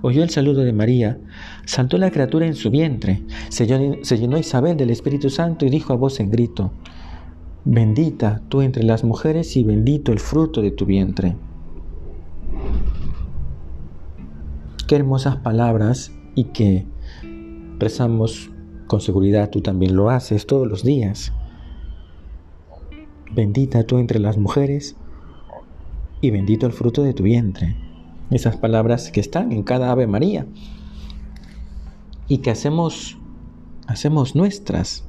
oyó 0.00 0.22
el 0.22 0.30
saludo 0.30 0.64
de 0.64 0.72
María, 0.72 1.18
saltó 1.66 1.98
la 1.98 2.10
criatura 2.10 2.46
en 2.46 2.54
su 2.54 2.70
vientre, 2.70 3.22
se 3.50 3.66
llenó, 3.66 4.38
Isabel 4.38 4.78
del 4.78 4.88
Espíritu 4.88 5.28
Santo 5.28 5.66
y 5.66 5.70
dijo 5.70 5.92
a 5.92 5.96
voz 5.96 6.18
en 6.20 6.30
grito, 6.30 6.72
bendita 7.66 8.40
tú 8.48 8.62
entre 8.62 8.84
las 8.84 9.04
mujeres 9.04 9.54
y 9.58 9.64
bendito 9.64 10.12
el 10.12 10.18
fruto 10.18 10.62
de 10.62 10.70
tu 10.70 10.86
vientre. 10.86 11.36
Qué 14.88 14.96
hermosas 14.96 15.36
palabras 15.36 16.10
y 16.34 16.44
que 16.44 16.86
rezamos 17.78 18.50
con 18.86 19.02
seguridad, 19.02 19.50
tú 19.50 19.60
también 19.60 19.94
lo 19.94 20.08
haces 20.08 20.46
todos 20.46 20.66
los 20.66 20.84
días. 20.84 21.34
Bendita 23.30 23.84
tú 23.84 23.98
entre 23.98 24.20
las 24.20 24.38
mujeres 24.38 24.96
y 26.22 26.30
bendito 26.30 26.64
el 26.64 26.72
fruto 26.72 27.02
de 27.02 27.12
tu 27.12 27.24
vientre. 27.24 27.76
Esas 28.30 28.56
palabras 28.56 29.10
que 29.10 29.20
están 29.20 29.52
en 29.52 29.62
cada 29.62 29.90
Ave 29.90 30.06
María 30.06 30.46
y 32.28 32.38
que 32.38 32.50
hacemos 32.50 33.18
hacemos 33.86 34.34
nuestras. 34.34 35.04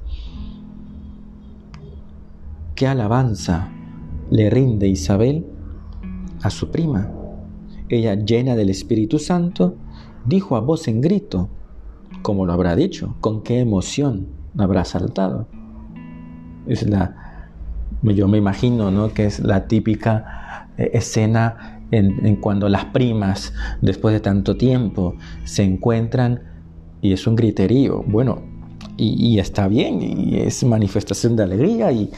Qué 2.76 2.88
alabanza 2.88 3.72
le 4.30 4.50
rinde 4.50 4.90
Isabel 4.90 5.46
a 6.42 6.50
su 6.50 6.70
prima 6.70 7.10
ella, 7.90 8.16
llena 8.16 8.56
del 8.56 8.70
Espíritu 8.70 9.20
Santo, 9.20 9.76
dijo 10.26 10.56
a 10.56 10.62
voz 10.62 10.88
en 10.88 11.02
grito, 11.02 11.50
como 12.22 12.46
lo 12.46 12.54
habrá 12.54 12.76
dicho, 12.76 13.16
con 13.22 13.44
qué 13.44 13.60
emoción 13.60 14.28
habrá 14.58 14.86
saltado. 14.86 15.48
Es 16.66 16.88
la, 16.88 17.50
yo 18.02 18.28
me 18.28 18.38
imagino, 18.38 18.90
¿no? 18.92 19.14
Que 19.14 19.26
es 19.26 19.40
la 19.40 19.68
típica 19.68 20.43
escena 20.78 21.82
en, 21.92 22.36
cuando 22.38 22.70
las 22.70 22.86
primas, 22.86 23.54
después 23.82 24.14
de 24.14 24.20
tanto 24.20 24.58
tiempo, 24.58 25.16
se 25.44 25.64
encuentran 25.64 26.42
y 27.02 27.14
es 27.14 27.28
un 27.28 27.36
griterío. 27.36 28.04
Bueno, 28.08 28.42
y, 28.98 29.34
y 29.34 29.40
está 29.40 29.68
bien, 29.68 30.02
y 30.02 30.38
es 30.38 30.64
manifestación 30.64 31.36
de 31.36 31.44
alegría, 31.44 31.92
y 31.92 32.10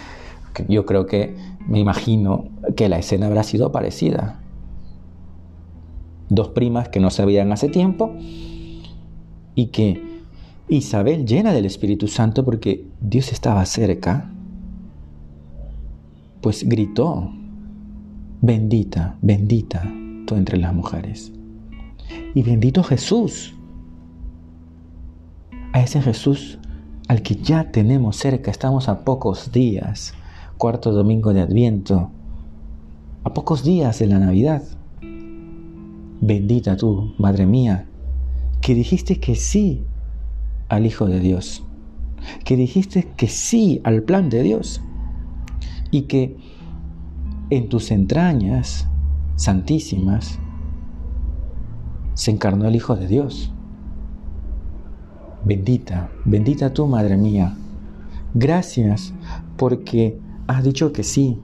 yo 0.68 0.86
creo 0.86 1.06
que 1.06 1.36
me 1.68 1.80
imagino 1.80 2.46
que 2.76 2.88
la 2.88 3.00
escena 3.00 3.28
habrá 3.28 3.44
sido 3.44 3.72
parecida 3.72 4.40
dos 6.30 6.50
primas 6.50 6.90
que 6.90 7.00
no 7.00 7.10
se 7.10 7.26
veían 7.26 7.52
hace 7.52 7.70
tiempo 7.70 8.14
y 9.54 9.68
que 9.68 10.02
Isabel 10.68 11.26
llena 11.26 11.54
del 11.54 11.66
Espíritu 11.66 12.08
Santo 12.08 12.44
porque 12.44 12.88
Dios 13.00 13.32
estaba 13.32 13.66
cerca, 13.66 14.32
pues 16.42 16.68
gritó, 16.68 17.32
bendita, 18.42 19.18
bendita 19.22 19.84
tú 20.26 20.36
entre 20.36 20.58
las 20.58 20.74
mujeres. 20.74 21.32
Y 22.34 22.44
bendito 22.44 22.84
Jesús, 22.84 23.56
a 25.74 25.82
ese 25.82 26.02
Jesús 26.02 26.60
al 27.08 27.22
que 27.22 27.36
ya 27.36 27.72
tenemos 27.72 28.18
cerca, 28.18 28.50
estamos 28.50 28.90
a 28.90 29.04
pocos 29.04 29.52
días, 29.52 30.14
cuarto 30.58 30.92
domingo 30.92 31.34
de 31.34 31.42
Adviento, 31.42 32.10
a 33.24 33.34
pocos 33.34 33.64
días 33.64 34.00
de 34.00 34.08
la 34.08 34.20
Navidad. 34.20 34.64
Bendita 36.22 36.78
tú, 36.78 37.14
Madre 37.18 37.46
mía, 37.46 37.88
que 38.62 38.74
dijiste 38.74 39.20
que 39.20 39.36
sí 39.36 39.84
al 40.70 40.86
Hijo 40.86 41.08
de 41.08 41.20
Dios, 41.20 41.64
que 42.44 42.56
dijiste 42.56 43.08
que 43.16 43.28
sí 43.28 43.82
al 43.84 44.04
plan 44.04 44.30
de 44.30 44.42
Dios 44.42 44.82
y 45.92 46.04
que 46.04 46.38
en 47.50 47.70
tus 47.70 47.92
entrañas 47.92 48.88
santísimas 49.36 50.40
se 52.14 52.32
encarnó 52.32 52.68
el 52.68 52.76
Hijo 52.76 52.96
de 52.96 53.08
Dios. 53.08 53.52
Bendita, 55.44 56.10
bendita 56.24 56.74
tú, 56.74 56.88
Madre 56.88 57.18
mía. 57.18 57.56
Gracias 58.34 59.14
porque 59.58 60.20
has 60.48 60.64
dicho 60.64 60.92
que 60.92 61.04
sí. 61.04 61.40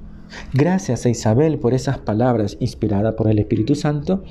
Gracias 0.53 1.05
a 1.05 1.09
Isabel 1.09 1.59
por 1.59 1.73
esas 1.73 1.99
palabras 1.99 2.57
inspiradas 2.59 3.13
por 3.15 3.29
el 3.29 3.39
Espíritu 3.39 3.75
Santo 3.75 4.23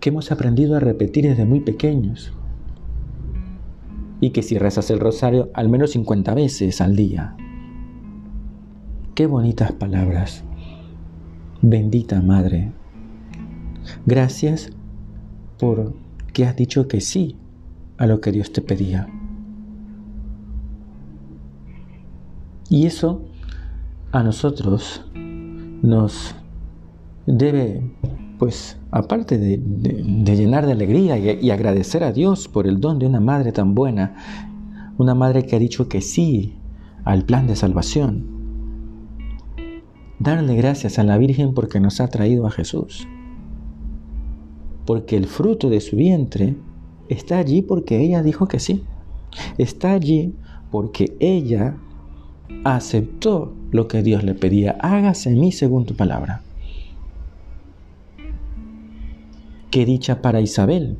que 0.00 0.08
hemos 0.08 0.32
aprendido 0.32 0.76
a 0.76 0.80
repetir 0.80 1.28
desde 1.28 1.44
muy 1.44 1.60
pequeños. 1.60 2.32
Y 4.20 4.30
que 4.30 4.42
si 4.42 4.56
rezas 4.58 4.90
el 4.90 5.00
rosario 5.00 5.50
al 5.52 5.68
menos 5.68 5.90
50 5.90 6.34
veces 6.34 6.80
al 6.80 6.96
día. 6.96 7.36
Qué 9.16 9.24
bonitas 9.24 9.72
palabras. 9.72 10.44
Bendita 11.62 12.20
Madre. 12.20 12.72
Gracias 14.04 14.72
por 15.58 15.94
que 16.34 16.44
has 16.44 16.54
dicho 16.54 16.86
que 16.86 17.00
sí 17.00 17.38
a 17.96 18.04
lo 18.04 18.20
que 18.20 18.30
Dios 18.30 18.52
te 18.52 18.60
pedía. 18.60 19.08
Y 22.68 22.84
eso 22.84 23.22
a 24.12 24.22
nosotros 24.22 25.02
nos 25.14 26.34
debe, 27.24 27.90
pues, 28.38 28.76
aparte 28.90 29.38
de, 29.38 29.56
llenar 30.36 30.66
de 30.66 30.72
alegría 30.72 31.16
y, 31.16 31.46
y 31.46 31.50
agradecer 31.52 32.04
a 32.04 32.12
Dios 32.12 32.48
por 32.48 32.66
el 32.66 32.80
don 32.80 32.98
de 32.98 33.06
una 33.06 33.20
madre 33.20 33.52
tan 33.52 33.74
buena, 33.74 34.14
una 34.98 35.14
madre 35.14 35.46
que 35.46 35.56
ha 35.56 35.58
dicho 35.58 35.88
que 35.88 36.02
sí 36.02 36.58
al 37.04 37.24
plan 37.24 37.46
de 37.46 37.56
salvación, 37.56 38.35
darle 40.18 40.56
gracias 40.56 40.98
a 40.98 41.04
la 41.04 41.18
Virgen 41.18 41.54
porque 41.54 41.80
nos 41.80 42.00
ha 42.00 42.08
traído 42.08 42.46
a 42.46 42.50
Jesús, 42.50 43.06
porque 44.84 45.16
el 45.16 45.26
fruto 45.26 45.68
de 45.68 45.80
su 45.80 45.96
vientre 45.96 46.56
está 47.08 47.38
allí 47.38 47.62
porque 47.62 48.00
ella 48.00 48.22
dijo 48.22 48.46
que 48.48 48.60
sí. 48.60 48.84
Está 49.58 49.92
allí 49.92 50.34
porque 50.70 51.16
ella 51.20 51.76
aceptó 52.64 53.54
lo 53.70 53.88
que 53.88 54.02
Dios 54.02 54.24
le 54.24 54.34
pedía. 54.34 54.76
Hágase 54.80 55.30
en 55.30 55.40
mí 55.40 55.52
según 55.52 55.84
tu 55.84 55.94
palabra. 55.94 56.42
Qué 59.70 59.84
dicha 59.84 60.22
para 60.22 60.40
Isabel 60.40 60.96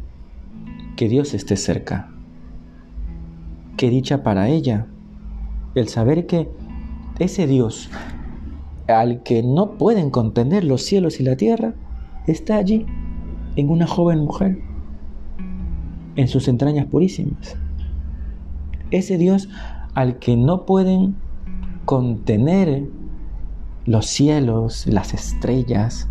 que 0.96 1.08
Dios 1.08 1.34
esté 1.34 1.56
cerca. 1.56 2.10
Qué 3.76 3.90
dicha 3.90 4.22
para 4.22 4.48
ella 4.48 4.86
el 5.74 5.88
saber 5.88 6.26
que 6.26 6.48
ese 7.18 7.46
Dios 7.46 7.90
al 8.88 9.22
que 9.22 9.42
no 9.42 9.72
pueden 9.78 10.10
contender 10.10 10.64
los 10.64 10.82
cielos 10.82 11.20
y 11.20 11.24
la 11.24 11.36
tierra 11.36 11.74
está 12.26 12.56
allí 12.56 12.86
en 13.56 13.70
una 13.70 13.86
joven 13.86 14.20
mujer 14.20 14.58
en 16.16 16.28
sus 16.28 16.48
entrañas 16.48 16.86
purísimas. 16.86 17.56
Ese 18.90 19.18
Dios 19.18 19.48
al 19.94 20.18
que 20.18 20.36
no 20.36 20.66
pueden 20.66 21.16
contener 21.84 22.88
los 23.84 24.06
cielos, 24.06 24.86
las 24.86 25.14
estrellas, 25.14 26.08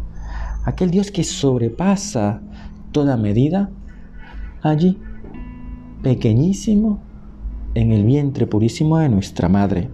aquel 0.64 0.92
Dios 0.92 1.12
que 1.12 1.24
sobrepasa 1.24 2.42
toda 2.92 3.18
medida, 3.18 3.70
allí, 4.62 4.98
pequeñísimo, 6.02 7.00
en 7.74 7.92
el 7.92 8.06
vientre 8.06 8.48
purísimo 8.48 8.98
de 8.98 9.10
nuestra 9.10 9.50
Madre. 9.50 9.90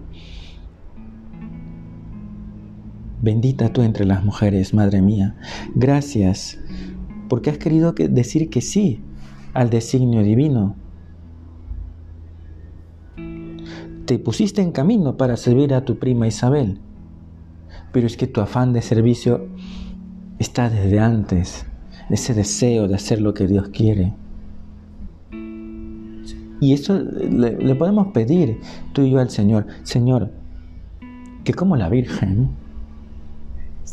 Bendita 3.22 3.72
tú 3.72 3.82
entre 3.82 4.04
las 4.04 4.24
mujeres, 4.24 4.74
Madre 4.74 5.00
mía. 5.00 5.36
Gracias 5.76 6.58
porque 7.28 7.50
has 7.50 7.58
querido 7.58 7.92
decir 7.92 8.50
que 8.50 8.60
sí 8.60 9.00
al 9.54 9.70
designio 9.70 10.24
divino. 10.24 10.74
Te 14.06 14.18
pusiste 14.18 14.60
en 14.60 14.72
camino 14.72 15.16
para 15.16 15.36
servir 15.36 15.72
a 15.72 15.84
tu 15.84 16.00
prima 16.00 16.26
Isabel, 16.26 16.80
pero 17.92 18.08
es 18.08 18.16
que 18.16 18.26
tu 18.26 18.40
afán 18.40 18.72
de 18.72 18.82
servicio 18.82 19.46
está 20.40 20.68
desde 20.68 20.98
antes, 20.98 21.64
ese 22.10 22.34
deseo 22.34 22.88
de 22.88 22.96
hacer 22.96 23.20
lo 23.20 23.34
que 23.34 23.46
Dios 23.46 23.68
quiere. 23.68 24.14
Y 26.60 26.72
eso 26.72 26.98
le, 26.98 27.56
le, 27.56 27.74
podemos 27.76 28.08
pedir 28.08 28.58
tú 28.92 29.02
y 29.02 29.12
yo 29.12 29.20
al 29.20 29.30
Señor, 29.30 29.68
Señor, 29.84 30.32
que 31.44 31.54
como 31.54 31.76
la 31.76 31.88
Virgen, 31.88 32.50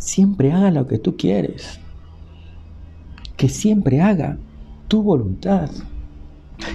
siempre 0.10 0.52
haga 0.52 0.72
lo 0.72 0.88
que 0.88 0.98
tú 0.98 1.16
quieres, 1.16 1.80
que 3.38 3.48
siempre 3.48 4.02
haga 4.02 4.38
tu 4.88 5.04
voluntad. 5.04 5.70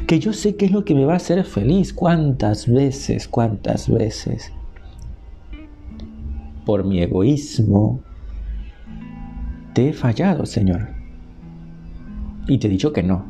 Que 0.06 0.18
yo 0.18 0.32
sé 0.32 0.56
qué 0.56 0.66
es 0.66 0.70
lo 0.70 0.84
que 0.84 0.94
me 0.94 1.04
va 1.04 1.14
a 1.14 1.16
hacer 1.16 1.44
feliz. 1.44 1.92
¿Cuántas 1.92 2.66
veces, 2.66 3.28
cuántas 3.28 3.90
veces? 3.90 4.50
Por 6.64 6.84
mi 6.84 7.02
egoísmo, 7.02 8.00
te 9.74 9.90
he 9.90 9.92
fallado, 9.92 10.46
Señor. 10.46 10.88
Y 12.46 12.58
te 12.58 12.68
he 12.68 12.70
dicho 12.70 12.92
que 12.92 13.02
no. 13.02 13.26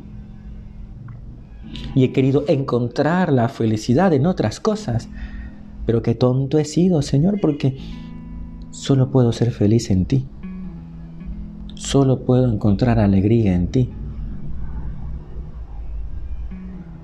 Y 1.96 2.04
he 2.04 2.12
querido 2.12 2.44
encontrar 2.46 3.32
la 3.32 3.48
felicidad 3.48 4.12
en 4.12 4.26
otras 4.26 4.60
cosas. 4.60 5.08
Pero 5.86 6.02
qué 6.02 6.14
tonto 6.14 6.58
he 6.58 6.64
sido, 6.64 7.02
Señor, 7.02 7.40
porque 7.40 7.78
solo 8.74 9.10
puedo 9.10 9.32
ser 9.32 9.52
feliz 9.52 9.88
en 9.90 10.04
ti. 10.04 10.26
Solo 11.76 12.24
puedo 12.24 12.52
encontrar 12.52 12.98
alegría 12.98 13.54
en 13.54 13.68
ti. 13.68 13.90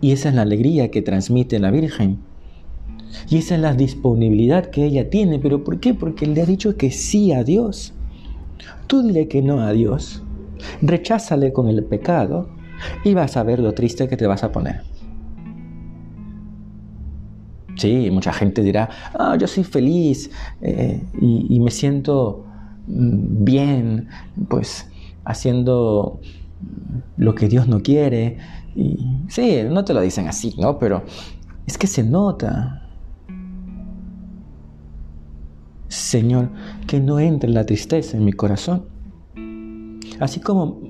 Y 0.00 0.10
esa 0.10 0.30
es 0.30 0.34
la 0.34 0.42
alegría 0.42 0.90
que 0.90 1.00
transmite 1.00 1.60
la 1.60 1.70
Virgen. 1.70 2.18
Y 3.28 3.38
esa 3.38 3.54
es 3.54 3.60
la 3.60 3.74
disponibilidad 3.74 4.66
que 4.66 4.84
ella 4.84 5.10
tiene. 5.10 5.38
¿Pero 5.38 5.62
por 5.62 5.78
qué? 5.78 5.94
Porque 5.94 6.26
le 6.26 6.42
ha 6.42 6.46
dicho 6.46 6.76
que 6.76 6.90
sí 6.90 7.32
a 7.32 7.44
Dios. 7.44 7.94
Tú 8.88 9.02
dile 9.02 9.28
que 9.28 9.40
no 9.40 9.60
a 9.60 9.72
Dios. 9.72 10.24
Recházale 10.82 11.52
con 11.52 11.68
el 11.68 11.84
pecado 11.84 12.48
y 13.04 13.14
vas 13.14 13.36
a 13.36 13.44
ver 13.44 13.60
lo 13.60 13.72
triste 13.72 14.08
que 14.08 14.16
te 14.16 14.26
vas 14.26 14.42
a 14.42 14.50
poner. 14.50 14.89
Sí, 17.80 18.10
mucha 18.10 18.30
gente 18.34 18.62
dirá, 18.62 18.90
ah, 19.18 19.38
yo 19.40 19.46
soy 19.46 19.64
feliz 19.64 20.30
eh, 20.60 21.02
y, 21.18 21.58
me 21.60 21.70
siento 21.70 22.44
mm, 22.86 23.42
bien, 23.42 24.08
pues 24.50 24.86
haciendo 25.24 26.20
lo 27.16 27.34
que 27.34 27.48
Dios 27.48 27.68
no 27.68 27.80
quiere, 27.80 28.36
sí, 29.28 29.62
no 29.66 29.82
te 29.82 29.94
lo 29.94 30.02
dicen 30.02 30.28
así, 30.28 30.54
¿no? 30.58 30.78
Pero 30.78 31.04
es 31.66 31.78
que 31.78 31.86
se 31.86 32.02
nota. 32.02 32.86
Señor, 35.88 36.50
que 36.86 37.00
no 37.00 37.18
entre 37.18 37.48
la 37.48 37.64
tristeza 37.64 38.18
en 38.18 38.26
mi 38.26 38.34
corazón. 38.34 38.88
Así 40.20 40.38
como 40.40 40.80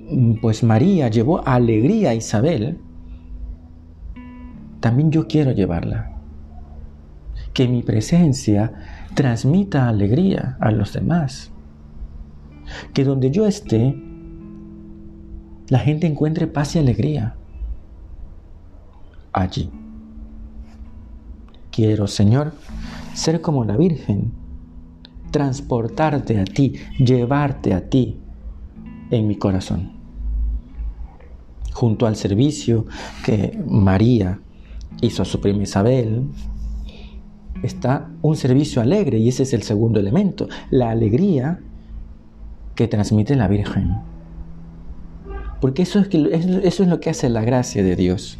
pues 0.42 0.64
María 0.64 1.06
llevó 1.06 1.46
alegría 1.46 2.10
a 2.10 2.14
Isabel, 2.16 2.80
también 4.80 5.12
yo 5.12 5.28
quiero 5.28 5.52
llevarla. 5.52 6.19
Que 7.52 7.68
mi 7.68 7.82
presencia 7.82 8.72
transmita 9.14 9.88
alegría 9.88 10.56
a 10.60 10.70
los 10.70 10.92
demás. 10.92 11.50
Que 12.94 13.04
donde 13.04 13.30
yo 13.30 13.46
esté, 13.46 13.96
la 15.68 15.78
gente 15.78 16.06
encuentre 16.06 16.46
paz 16.46 16.76
y 16.76 16.78
alegría 16.78 17.36
allí. 19.32 19.70
Quiero, 21.70 22.06
Señor, 22.06 22.52
ser 23.14 23.40
como 23.40 23.64
la 23.64 23.76
Virgen, 23.76 24.32
transportarte 25.30 26.40
a 26.40 26.44
ti, 26.44 26.74
llevarte 26.98 27.74
a 27.74 27.88
ti 27.88 28.18
en 29.10 29.28
mi 29.28 29.36
corazón. 29.36 29.92
Junto 31.72 32.06
al 32.06 32.16
servicio 32.16 32.86
que 33.24 33.62
María 33.66 34.40
hizo 35.00 35.22
a 35.22 35.24
su 35.24 35.40
prima 35.40 35.62
Isabel, 35.62 36.24
está 37.62 38.10
un 38.22 38.36
servicio 38.36 38.82
alegre 38.82 39.18
y 39.18 39.28
ese 39.28 39.42
es 39.42 39.52
el 39.52 39.62
segundo 39.62 40.00
elemento, 40.00 40.48
la 40.70 40.90
alegría 40.90 41.60
que 42.74 42.88
transmite 42.88 43.36
la 43.36 43.48
Virgen. 43.48 43.96
Porque 45.60 45.82
eso 45.82 46.00
es, 46.00 46.08
eso 46.12 46.82
es 46.82 46.88
lo 46.88 47.00
que 47.00 47.10
hace 47.10 47.28
la 47.28 47.42
gracia 47.42 47.82
de 47.82 47.96
Dios. 47.96 48.38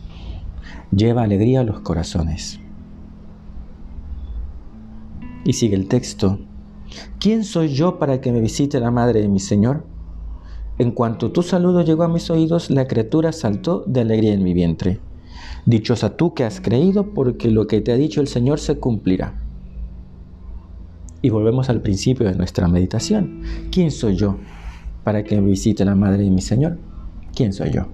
Lleva 0.90 1.22
alegría 1.22 1.60
a 1.60 1.64
los 1.64 1.80
corazones. 1.80 2.60
Y 5.44 5.52
sigue 5.52 5.76
el 5.76 5.88
texto. 5.88 6.38
¿Quién 7.18 7.44
soy 7.44 7.68
yo 7.68 7.98
para 7.98 8.20
que 8.20 8.32
me 8.32 8.40
visite 8.40 8.80
la 8.80 8.90
madre 8.90 9.20
de 9.20 9.28
mi 9.28 9.40
Señor? 9.40 9.84
En 10.78 10.92
cuanto 10.92 11.30
tu 11.30 11.42
saludo 11.42 11.82
llegó 11.82 12.04
a 12.04 12.08
mis 12.08 12.30
oídos, 12.30 12.70
la 12.70 12.86
criatura 12.86 13.32
saltó 13.32 13.84
de 13.86 14.00
alegría 14.00 14.32
en 14.32 14.42
mi 14.42 14.54
vientre. 14.54 14.98
Dichosa 15.66 16.16
tú 16.16 16.34
que 16.34 16.44
has 16.44 16.60
creído, 16.60 17.12
porque 17.14 17.50
lo 17.50 17.66
que 17.66 17.80
te 17.80 17.92
ha 17.92 17.96
dicho 17.96 18.20
el 18.20 18.28
Señor 18.28 18.60
se 18.60 18.78
cumplirá. 18.78 19.34
Y 21.22 21.30
volvemos 21.30 21.68
al 21.68 21.82
principio 21.82 22.26
de 22.26 22.34
nuestra 22.34 22.66
meditación. 22.68 23.42
¿Quién 23.70 23.90
soy 23.90 24.16
yo 24.16 24.38
para 25.04 25.22
que 25.24 25.40
visite 25.40 25.84
la 25.84 25.94
madre 25.94 26.24
de 26.24 26.30
mi 26.30 26.40
Señor? 26.40 26.78
¿Quién 27.34 27.52
soy 27.52 27.70
yo? 27.70 27.86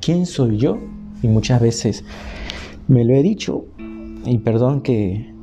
¿Quién 0.00 0.26
soy 0.26 0.56
yo? 0.56 0.78
Y 1.22 1.28
muchas 1.28 1.60
veces 1.60 2.04
me 2.88 3.04
lo 3.04 3.14
he 3.14 3.22
dicho, 3.22 3.64
y 4.24 4.38
perdón 4.38 4.82
que, 4.82 5.34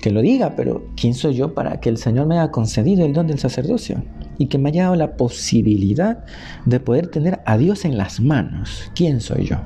que 0.00 0.10
lo 0.10 0.20
diga, 0.20 0.54
pero 0.56 0.84
¿quién 0.96 1.14
soy 1.14 1.34
yo 1.34 1.54
para 1.54 1.80
que 1.80 1.88
el 1.88 1.96
Señor 1.96 2.26
me 2.26 2.38
haya 2.38 2.50
concedido 2.50 3.04
el 3.04 3.12
don 3.12 3.26
del 3.26 3.38
sacerdocio? 3.38 4.02
Y 4.38 4.46
que 4.46 4.58
me 4.58 4.70
haya 4.70 4.84
dado 4.84 4.96
la 4.96 5.16
posibilidad 5.16 6.24
de 6.64 6.80
poder 6.80 7.08
tener 7.08 7.40
a 7.44 7.58
Dios 7.58 7.84
en 7.84 7.98
las 7.98 8.20
manos. 8.20 8.90
¿Quién 8.94 9.20
soy 9.20 9.46
yo? 9.46 9.56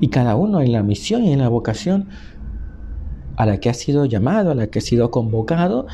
Y 0.00 0.08
cada 0.08 0.36
uno 0.36 0.60
en 0.62 0.72
la 0.72 0.82
misión 0.82 1.24
y 1.24 1.32
en 1.32 1.40
la 1.40 1.48
vocación 1.48 2.08
a 3.36 3.46
la 3.46 3.58
que 3.58 3.68
ha 3.70 3.74
sido 3.74 4.04
llamado, 4.04 4.50
a 4.50 4.54
la 4.54 4.68
que 4.68 4.78
ha 4.78 4.82
sido 4.82 5.10
convocado, 5.10 5.86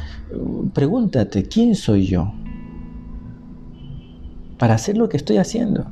pregúntate, 0.75 1.45
¿quién 1.45 1.75
soy 1.75 2.07
yo? 2.07 2.33
Para 4.59 4.75
hacer 4.75 4.97
lo 4.97 5.09
que 5.09 5.17
estoy 5.17 5.39
haciendo. 5.39 5.87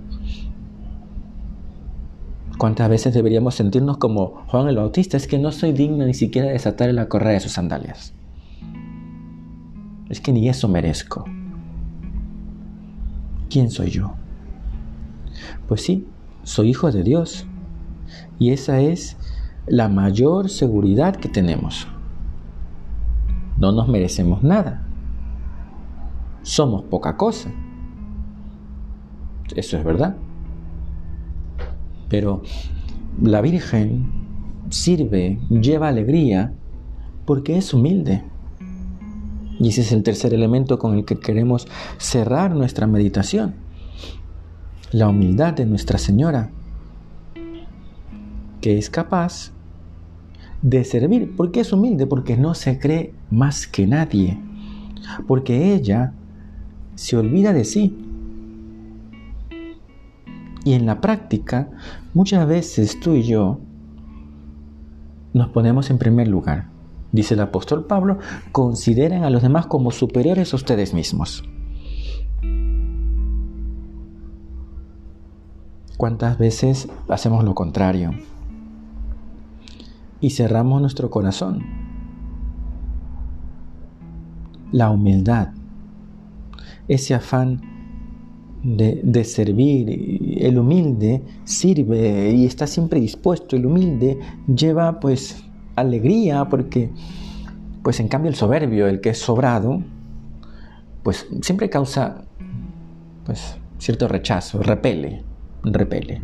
¿Cuántas 2.58 2.88
veces 2.88 3.14
deberíamos 3.14 3.56
sentirnos 3.56 3.98
como 3.98 4.44
Juan 4.48 4.68
el 4.68 4.76
Bautista? 4.76 5.16
Es 5.16 5.26
que 5.26 5.38
no 5.38 5.50
soy 5.50 5.72
digno 5.72 6.06
ni 6.06 6.14
siquiera 6.14 6.48
de 6.48 6.54
desatar 6.54 6.92
la 6.94 7.08
correa 7.08 7.32
de 7.32 7.40
sus 7.40 7.52
sandalias. 7.52 8.14
Es 10.14 10.20
que 10.20 10.32
ni 10.32 10.48
eso 10.48 10.68
merezco. 10.68 11.24
¿Quién 13.50 13.68
soy 13.68 13.90
yo? 13.90 14.14
Pues 15.66 15.82
sí, 15.82 16.06
soy 16.44 16.68
hijo 16.68 16.92
de 16.92 17.02
Dios. 17.02 17.48
Y 18.38 18.50
esa 18.50 18.78
es 18.78 19.16
la 19.66 19.88
mayor 19.88 20.50
seguridad 20.50 21.16
que 21.16 21.28
tenemos. 21.28 21.88
No 23.58 23.72
nos 23.72 23.88
merecemos 23.88 24.44
nada. 24.44 24.86
Somos 26.42 26.84
poca 26.84 27.16
cosa. 27.16 27.50
Eso 29.56 29.76
es 29.78 29.82
verdad. 29.82 30.16
Pero 32.08 32.42
la 33.20 33.40
Virgen 33.40 34.12
sirve, 34.68 35.40
lleva 35.50 35.88
alegría, 35.88 36.54
porque 37.24 37.58
es 37.58 37.74
humilde. 37.74 38.22
Y 39.58 39.68
ese 39.68 39.82
es 39.82 39.92
el 39.92 40.02
tercer 40.02 40.34
elemento 40.34 40.78
con 40.78 40.94
el 40.94 41.04
que 41.04 41.18
queremos 41.18 41.66
cerrar 41.98 42.54
nuestra 42.54 42.86
meditación. 42.86 43.54
La 44.90 45.08
humildad 45.08 45.54
de 45.54 45.66
Nuestra 45.66 45.98
Señora, 45.98 46.50
que 48.60 48.78
es 48.78 48.90
capaz 48.90 49.52
de 50.62 50.82
servir. 50.84 51.36
¿Por 51.36 51.52
qué 51.52 51.60
es 51.60 51.72
humilde? 51.72 52.06
Porque 52.06 52.36
no 52.36 52.54
se 52.54 52.78
cree 52.78 53.12
más 53.30 53.66
que 53.66 53.86
nadie. 53.86 54.38
Porque 55.26 55.74
ella 55.74 56.14
se 56.94 57.16
olvida 57.16 57.52
de 57.52 57.64
sí. 57.64 57.96
Y 60.64 60.72
en 60.72 60.86
la 60.86 61.00
práctica, 61.00 61.68
muchas 62.14 62.48
veces 62.48 62.98
tú 62.98 63.14
y 63.14 63.22
yo 63.22 63.60
nos 65.34 65.48
ponemos 65.48 65.90
en 65.90 65.98
primer 65.98 66.28
lugar. 66.28 66.73
Dice 67.14 67.32
el 67.32 67.40
apóstol 67.40 67.86
Pablo, 67.86 68.18
consideren 68.52 69.24
a 69.24 69.30
los 69.30 69.40
demás 69.40 69.66
como 69.66 69.90
superiores 69.90 70.52
a 70.52 70.56
ustedes 70.56 70.92
mismos. 70.92 71.44
¿Cuántas 75.96 76.36
veces 76.36 76.88
hacemos 77.08 77.44
lo 77.44 77.54
contrario? 77.54 78.10
y 80.24 80.30
cerramos 80.30 80.80
nuestro 80.80 81.10
corazón. 81.10 81.62
La 84.72 84.88
humildad, 84.88 85.48
ese 86.88 87.12
afán 87.12 87.60
de, 88.62 89.24
servir, 89.24 90.38
el 90.40 90.58
humilde 90.58 91.22
sirve 91.44 92.32
y 92.32 92.46
está 92.46 92.66
siempre 92.66 93.00
dispuesto, 93.00 93.54
el 93.54 93.66
humilde 93.66 94.18
lleva 94.46 94.98
pues 94.98 95.43
alegría 95.76 96.44
porque 96.46 96.90
pues 97.82 98.00
en 98.00 98.08
cambio 98.08 98.30
el 98.30 98.34
soberbio, 98.34 98.86
el 98.86 99.00
que 99.00 99.10
es 99.10 99.18
sobrado, 99.18 99.82
pues 101.02 101.26
siempre 101.42 101.68
causa 101.68 102.24
pues 103.26 103.58
cierto 103.78 104.08
rechazo, 104.08 104.62
repele, 104.62 105.22
repele. 105.62 106.20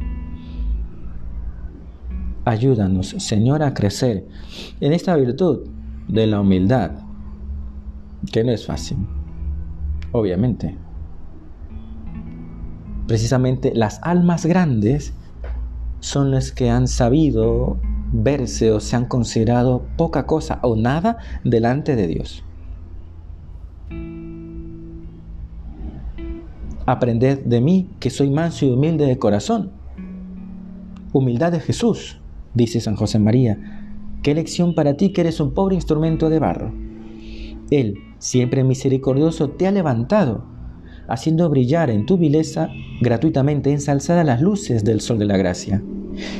Ayúdanos, 2.44 3.08
Señor, 3.18 3.62
a 3.62 3.74
crecer 3.74 4.26
en 4.80 4.92
esta 4.92 5.14
virtud 5.16 5.68
de 6.08 6.26
la 6.26 6.40
humildad, 6.40 6.92
que 8.32 8.42
no 8.42 8.52
es 8.52 8.66
fácil, 8.66 8.98
obviamente. 10.12 10.76
Precisamente 13.06 13.72
las 13.74 14.00
almas 14.02 14.46
grandes 14.46 15.12
son 16.00 16.30
las 16.30 16.52
que 16.52 16.70
han 16.70 16.88
sabido 16.88 17.78
verse 18.12 18.72
o 18.72 18.80
se 18.80 18.96
han 18.96 19.06
considerado 19.06 19.86
poca 19.96 20.26
cosa 20.26 20.58
o 20.62 20.76
nada 20.76 21.18
delante 21.44 21.96
de 21.96 22.06
Dios. 22.06 22.44
Aprended 26.86 27.40
de 27.44 27.60
mí 27.60 27.90
que 28.00 28.10
soy 28.10 28.30
manso 28.30 28.66
y 28.66 28.70
humilde 28.70 29.06
de 29.06 29.18
corazón. 29.18 29.70
Humildad 31.12 31.52
de 31.52 31.60
Jesús 31.60 32.20
dice 32.54 32.80
San 32.80 32.96
José 32.96 33.18
María, 33.18 33.58
qué 34.22 34.34
lección 34.34 34.74
para 34.74 34.96
ti 34.96 35.12
que 35.12 35.20
eres 35.20 35.40
un 35.40 35.54
pobre 35.54 35.74
instrumento 35.74 36.30
de 36.30 36.38
barro. 36.38 36.72
Él, 37.70 37.94
siempre 38.18 38.64
misericordioso, 38.64 39.50
te 39.50 39.66
ha 39.66 39.70
levantado, 39.70 40.44
haciendo 41.08 41.48
brillar 41.48 41.90
en 41.90 42.06
tu 42.06 42.18
vileza 42.18 42.68
gratuitamente 43.00 43.70
ensalzada 43.72 44.24
las 44.24 44.40
luces 44.40 44.84
del 44.84 45.00
sol 45.00 45.18
de 45.18 45.26
la 45.26 45.36
gracia. 45.36 45.82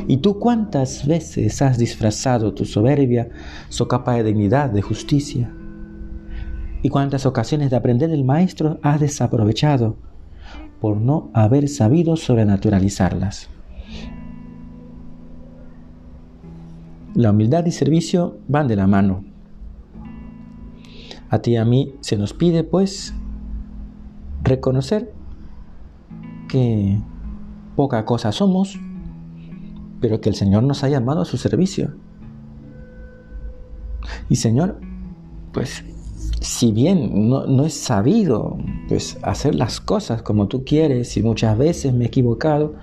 ¿Y 0.07 0.19
tú 0.19 0.39
cuántas 0.39 1.07
veces 1.07 1.63
has 1.63 1.79
disfrazado 1.79 2.55
tu 2.55 2.65
soberbia, 2.65 3.29
socapa 3.69 4.15
de 4.15 4.25
dignidad, 4.25 4.71
de 4.71 4.83
justicia? 4.83 5.53
¿Y 6.83 6.89
cuántas 6.89 7.27
ocasiones 7.27 7.71
de 7.71 7.77
aprender 7.77 8.11
del 8.11 8.25
Maestro 8.25 8.79
has 8.83 9.01
desaprovechado 9.01 9.97
por 10.81 10.97
no 10.97 11.31
haber 11.35 11.69
sabido 11.69 12.17
sobrenaturalizarlas? 12.17 13.49
La 17.15 17.31
humildad 17.31 17.67
y 17.67 17.73
servicio 17.73 18.39
van 18.49 18.69
de 18.69 18.77
la 18.77 18.87
mano. 18.87 19.25
A 21.29 21.41
ti 21.41 21.53
y 21.53 21.57
a 21.57 21.65
mí 21.65 21.95
se 22.01 22.17
nos 22.17 22.33
pide, 22.33 22.65
pues, 22.65 23.15
reconocer 24.43 25.13
que 26.49 26.99
poca 27.77 28.05
cosa 28.05 28.33
somos, 28.33 28.79
pero 30.01 30.21
que 30.21 30.29
el 30.29 30.35
Señor 30.35 30.63
nos 30.63 30.85
ha 30.85 30.89
llamado 30.89 31.23
a 31.23 31.25
su 31.25 31.37
servicio. 31.37 31.95
Y 34.29 34.37
Señor, 34.37 34.81
pues, 35.53 35.85
si 36.41 36.73
bien 36.73 37.29
no, 37.29 37.47
no 37.47 37.65
he 37.65 37.71
sabido 37.71 38.57
pues, 38.89 39.19
hacer 39.23 39.55
las 39.55 39.81
cosas 39.81 40.23
como 40.23 40.49
tú 40.49 40.65
quieres 40.65 41.17
y 41.17 41.23
muchas 41.23 41.57
veces 41.59 41.93
me 41.93 42.05
he 42.05 42.09
equivocado, 42.09 42.75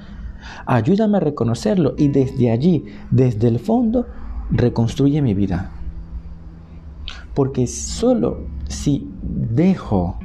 Ayúdame 0.66 1.18
a 1.18 1.22
reconocerlo 1.22 1.94
y 1.98 2.10
desde 2.10 2.52
allí, 2.52 2.86
desde 3.12 3.48
el 3.48 3.60
fondo, 3.60 4.06
reconstruye 4.50 5.22
mi 5.22 5.34
vida. 5.34 5.72
Porque 7.34 7.68
solo 7.68 8.48
si 8.68 9.10
dejo 9.22 10.18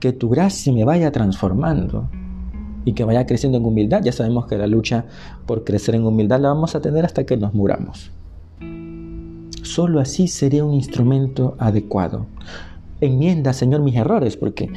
que 0.00 0.12
tu 0.12 0.28
gracia 0.28 0.72
me 0.72 0.84
vaya 0.84 1.12
transformando 1.12 2.08
y 2.84 2.92
que 2.92 3.04
vaya 3.04 3.26
creciendo 3.26 3.58
en 3.58 3.64
humildad, 3.64 4.02
ya 4.02 4.12
sabemos 4.12 4.46
que 4.46 4.58
la 4.58 4.66
lucha 4.66 5.06
por 5.46 5.64
crecer 5.64 5.94
en 5.94 6.04
humildad 6.04 6.40
la 6.40 6.48
vamos 6.48 6.74
a 6.74 6.80
tener 6.80 7.04
hasta 7.04 7.24
que 7.24 7.36
nos 7.36 7.54
muramos. 7.54 8.10
Solo 9.62 10.00
así 10.00 10.28
sería 10.28 10.64
un 10.64 10.74
instrumento 10.74 11.56
adecuado. 11.58 12.26
enmienda, 13.00 13.52
Señor, 13.52 13.82
mis 13.82 13.96
errores, 13.96 14.36
porque 14.36 14.70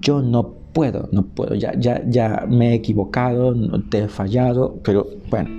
yo 0.00 0.22
no 0.22 0.54
puedo, 0.72 1.08
no 1.12 1.22
puedo, 1.22 1.54
ya, 1.54 1.72
ya, 1.78 2.02
ya 2.06 2.44
me 2.48 2.70
he 2.70 2.74
equivocado, 2.74 3.54
no 3.54 3.82
te 3.88 4.04
he 4.04 4.08
fallado, 4.08 4.78
pero 4.84 5.06
bueno, 5.30 5.50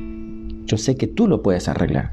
yo 0.65 0.77
sé 0.77 0.95
que 0.95 1.07
tú 1.07 1.27
lo 1.27 1.41
puedes 1.41 1.67
arreglar. 1.67 2.11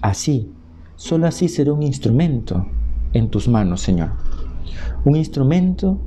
Así, 0.00 0.50
solo 0.96 1.26
así 1.26 1.48
será 1.48 1.72
un 1.72 1.82
instrumento 1.82 2.66
en 3.12 3.28
tus 3.28 3.48
manos, 3.48 3.80
Señor. 3.80 4.10
Un 5.04 5.16
instrumento 5.16 5.98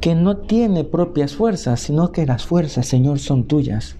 que 0.00 0.14
no 0.14 0.36
tiene 0.36 0.84
propias 0.84 1.34
fuerzas, 1.34 1.80
sino 1.80 2.12
que 2.12 2.26
las 2.26 2.44
fuerzas, 2.46 2.86
Señor, 2.86 3.18
son 3.18 3.44
tuyas. 3.44 3.96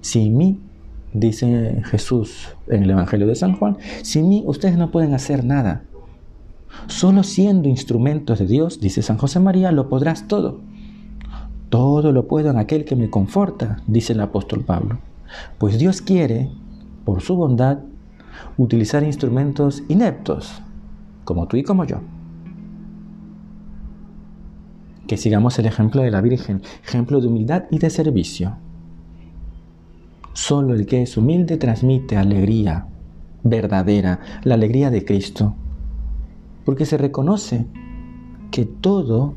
Sin 0.00 0.36
mí, 0.36 0.60
dice 1.12 1.82
Jesús 1.84 2.48
en 2.68 2.84
el 2.84 2.90
Evangelio 2.90 3.26
de 3.26 3.34
San 3.34 3.54
Juan, 3.54 3.76
sin 4.02 4.28
mí 4.28 4.42
ustedes 4.46 4.76
no 4.76 4.90
pueden 4.90 5.14
hacer 5.14 5.44
nada. 5.44 5.82
Solo 6.86 7.22
siendo 7.22 7.68
instrumentos 7.68 8.38
de 8.38 8.46
Dios, 8.46 8.80
dice 8.80 9.02
San 9.02 9.18
José 9.18 9.40
María, 9.40 9.72
lo 9.72 9.88
podrás 9.88 10.28
todo. 10.28 10.60
Todo 11.68 12.12
lo 12.12 12.26
puedo 12.28 12.50
en 12.50 12.56
aquel 12.56 12.84
que 12.84 12.96
me 12.96 13.10
conforta, 13.10 13.82
dice 13.86 14.12
el 14.12 14.20
apóstol 14.20 14.64
Pablo. 14.64 14.98
Pues 15.58 15.78
Dios 15.78 16.00
quiere, 16.00 16.50
por 17.04 17.20
su 17.20 17.36
bondad, 17.36 17.80
utilizar 18.56 19.02
instrumentos 19.02 19.82
ineptos, 19.88 20.62
como 21.24 21.46
tú 21.46 21.56
y 21.56 21.62
como 21.62 21.84
yo. 21.84 22.00
Que 25.08 25.16
sigamos 25.16 25.58
el 25.58 25.66
ejemplo 25.66 26.02
de 26.02 26.12
la 26.12 26.20
Virgen, 26.20 26.62
ejemplo 26.84 27.20
de 27.20 27.26
humildad 27.26 27.64
y 27.72 27.80
de 27.80 27.90
servicio. 27.90 28.56
Solo 30.34 30.74
el 30.74 30.86
que 30.86 31.02
es 31.02 31.16
humilde 31.16 31.56
transmite 31.56 32.16
alegría 32.16 32.86
verdadera, 33.42 34.20
la 34.44 34.54
alegría 34.54 34.90
de 34.90 35.04
Cristo, 35.04 35.54
porque 36.64 36.84
se 36.84 36.98
reconoce 36.98 37.66
que 38.50 38.64
todo 38.64 39.34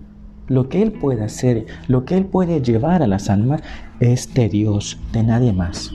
lo 0.47 0.69
que 0.69 0.81
Él 0.81 0.91
puede 0.91 1.23
hacer, 1.23 1.65
lo 1.87 2.05
que 2.05 2.17
Él 2.17 2.25
puede 2.25 2.61
llevar 2.61 3.01
a 3.01 3.07
las 3.07 3.29
almas, 3.29 3.61
es 3.99 4.33
de 4.33 4.49
Dios, 4.49 4.99
de 5.13 5.23
nadie 5.23 5.53
más. 5.53 5.91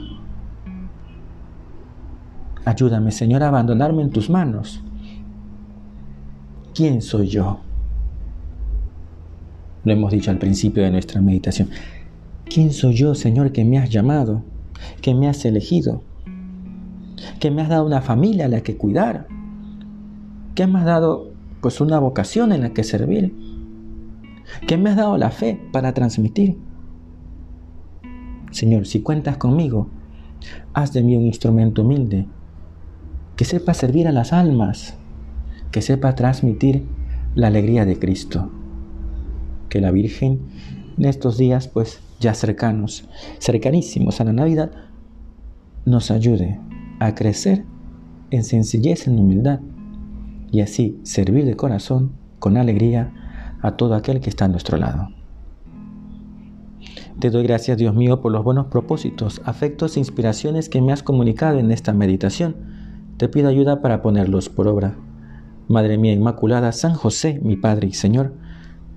Ayúdame, 2.64 3.12
Señor, 3.12 3.42
a 3.42 3.48
abandonarme 3.48 4.02
en 4.02 4.10
tus 4.10 4.28
manos. 4.28 4.82
¿Quién 6.74 7.00
soy 7.00 7.28
yo? 7.28 7.60
Lo 9.86 9.92
hemos 9.92 10.10
dicho 10.10 10.32
al 10.32 10.38
principio 10.38 10.82
de 10.82 10.90
nuestra 10.90 11.20
meditación. 11.20 11.70
¿Quién 12.44 12.72
soy 12.72 12.94
yo, 12.94 13.14
Señor, 13.14 13.52
que 13.52 13.64
me 13.64 13.78
has 13.78 13.88
llamado, 13.88 14.42
que 15.00 15.14
me 15.14 15.28
has 15.28 15.44
elegido, 15.44 16.02
que 17.38 17.52
me 17.52 17.62
has 17.62 17.68
dado 17.68 17.86
una 17.86 18.02
familia 18.02 18.46
a 18.46 18.48
la 18.48 18.62
que 18.62 18.76
cuidar, 18.76 19.28
que 20.56 20.66
me 20.66 20.80
has 20.80 20.86
dado 20.86 21.30
pues 21.60 21.80
una 21.80 22.00
vocación 22.00 22.50
en 22.50 22.62
la 22.62 22.70
que 22.70 22.82
servir, 22.82 23.32
que 24.66 24.76
me 24.76 24.90
has 24.90 24.96
dado 24.96 25.16
la 25.18 25.30
fe 25.30 25.60
para 25.70 25.94
transmitir? 25.94 26.58
Señor, 28.50 28.88
si 28.88 29.02
cuentas 29.02 29.36
conmigo, 29.36 29.88
haz 30.74 30.94
de 30.94 31.04
mí 31.04 31.14
un 31.14 31.26
instrumento 31.26 31.82
humilde 31.82 32.26
que 33.36 33.44
sepa 33.44 33.72
servir 33.72 34.08
a 34.08 34.12
las 34.12 34.32
almas, 34.32 34.98
que 35.70 35.80
sepa 35.80 36.16
transmitir 36.16 36.88
la 37.36 37.46
alegría 37.46 37.84
de 37.84 38.00
Cristo. 38.00 38.50
Que 39.68 39.80
la 39.80 39.90
Virgen 39.90 40.40
en 40.98 41.04
estos 41.04 41.36
días, 41.36 41.68
pues 41.68 42.00
ya 42.20 42.34
cercanos, 42.34 43.08
cercanísimos 43.38 44.20
a 44.20 44.24
la 44.24 44.32
Navidad, 44.32 44.70
nos 45.84 46.10
ayude 46.10 46.58
a 47.00 47.14
crecer 47.14 47.64
en 48.30 48.44
sencillez, 48.44 49.06
en 49.06 49.18
humildad, 49.18 49.60
y 50.50 50.60
así 50.60 50.98
servir 51.02 51.44
de 51.44 51.56
corazón, 51.56 52.12
con 52.38 52.56
alegría, 52.56 53.12
a 53.62 53.76
todo 53.76 53.94
aquel 53.94 54.20
que 54.20 54.30
está 54.30 54.46
a 54.46 54.48
nuestro 54.48 54.78
lado. 54.78 55.08
Te 57.18 57.30
doy 57.30 57.44
gracias, 57.44 57.78
Dios 57.78 57.94
mío, 57.94 58.20
por 58.20 58.32
los 58.32 58.44
buenos 58.44 58.66
propósitos, 58.66 59.40
afectos 59.44 59.96
e 59.96 60.00
inspiraciones 60.00 60.68
que 60.68 60.80
me 60.80 60.92
has 60.92 61.02
comunicado 61.02 61.58
en 61.58 61.70
esta 61.70 61.92
meditación 61.92 62.76
te 63.16 63.30
pido 63.30 63.48
ayuda 63.48 63.80
para 63.80 64.02
ponerlos 64.02 64.50
por 64.50 64.68
obra. 64.68 64.94
Madre 65.68 65.96
mía 65.96 66.12
Inmaculada, 66.12 66.70
San 66.72 66.92
José, 66.92 67.40
mi 67.42 67.56
Padre 67.56 67.88
y 67.88 67.92
Señor, 67.92 68.34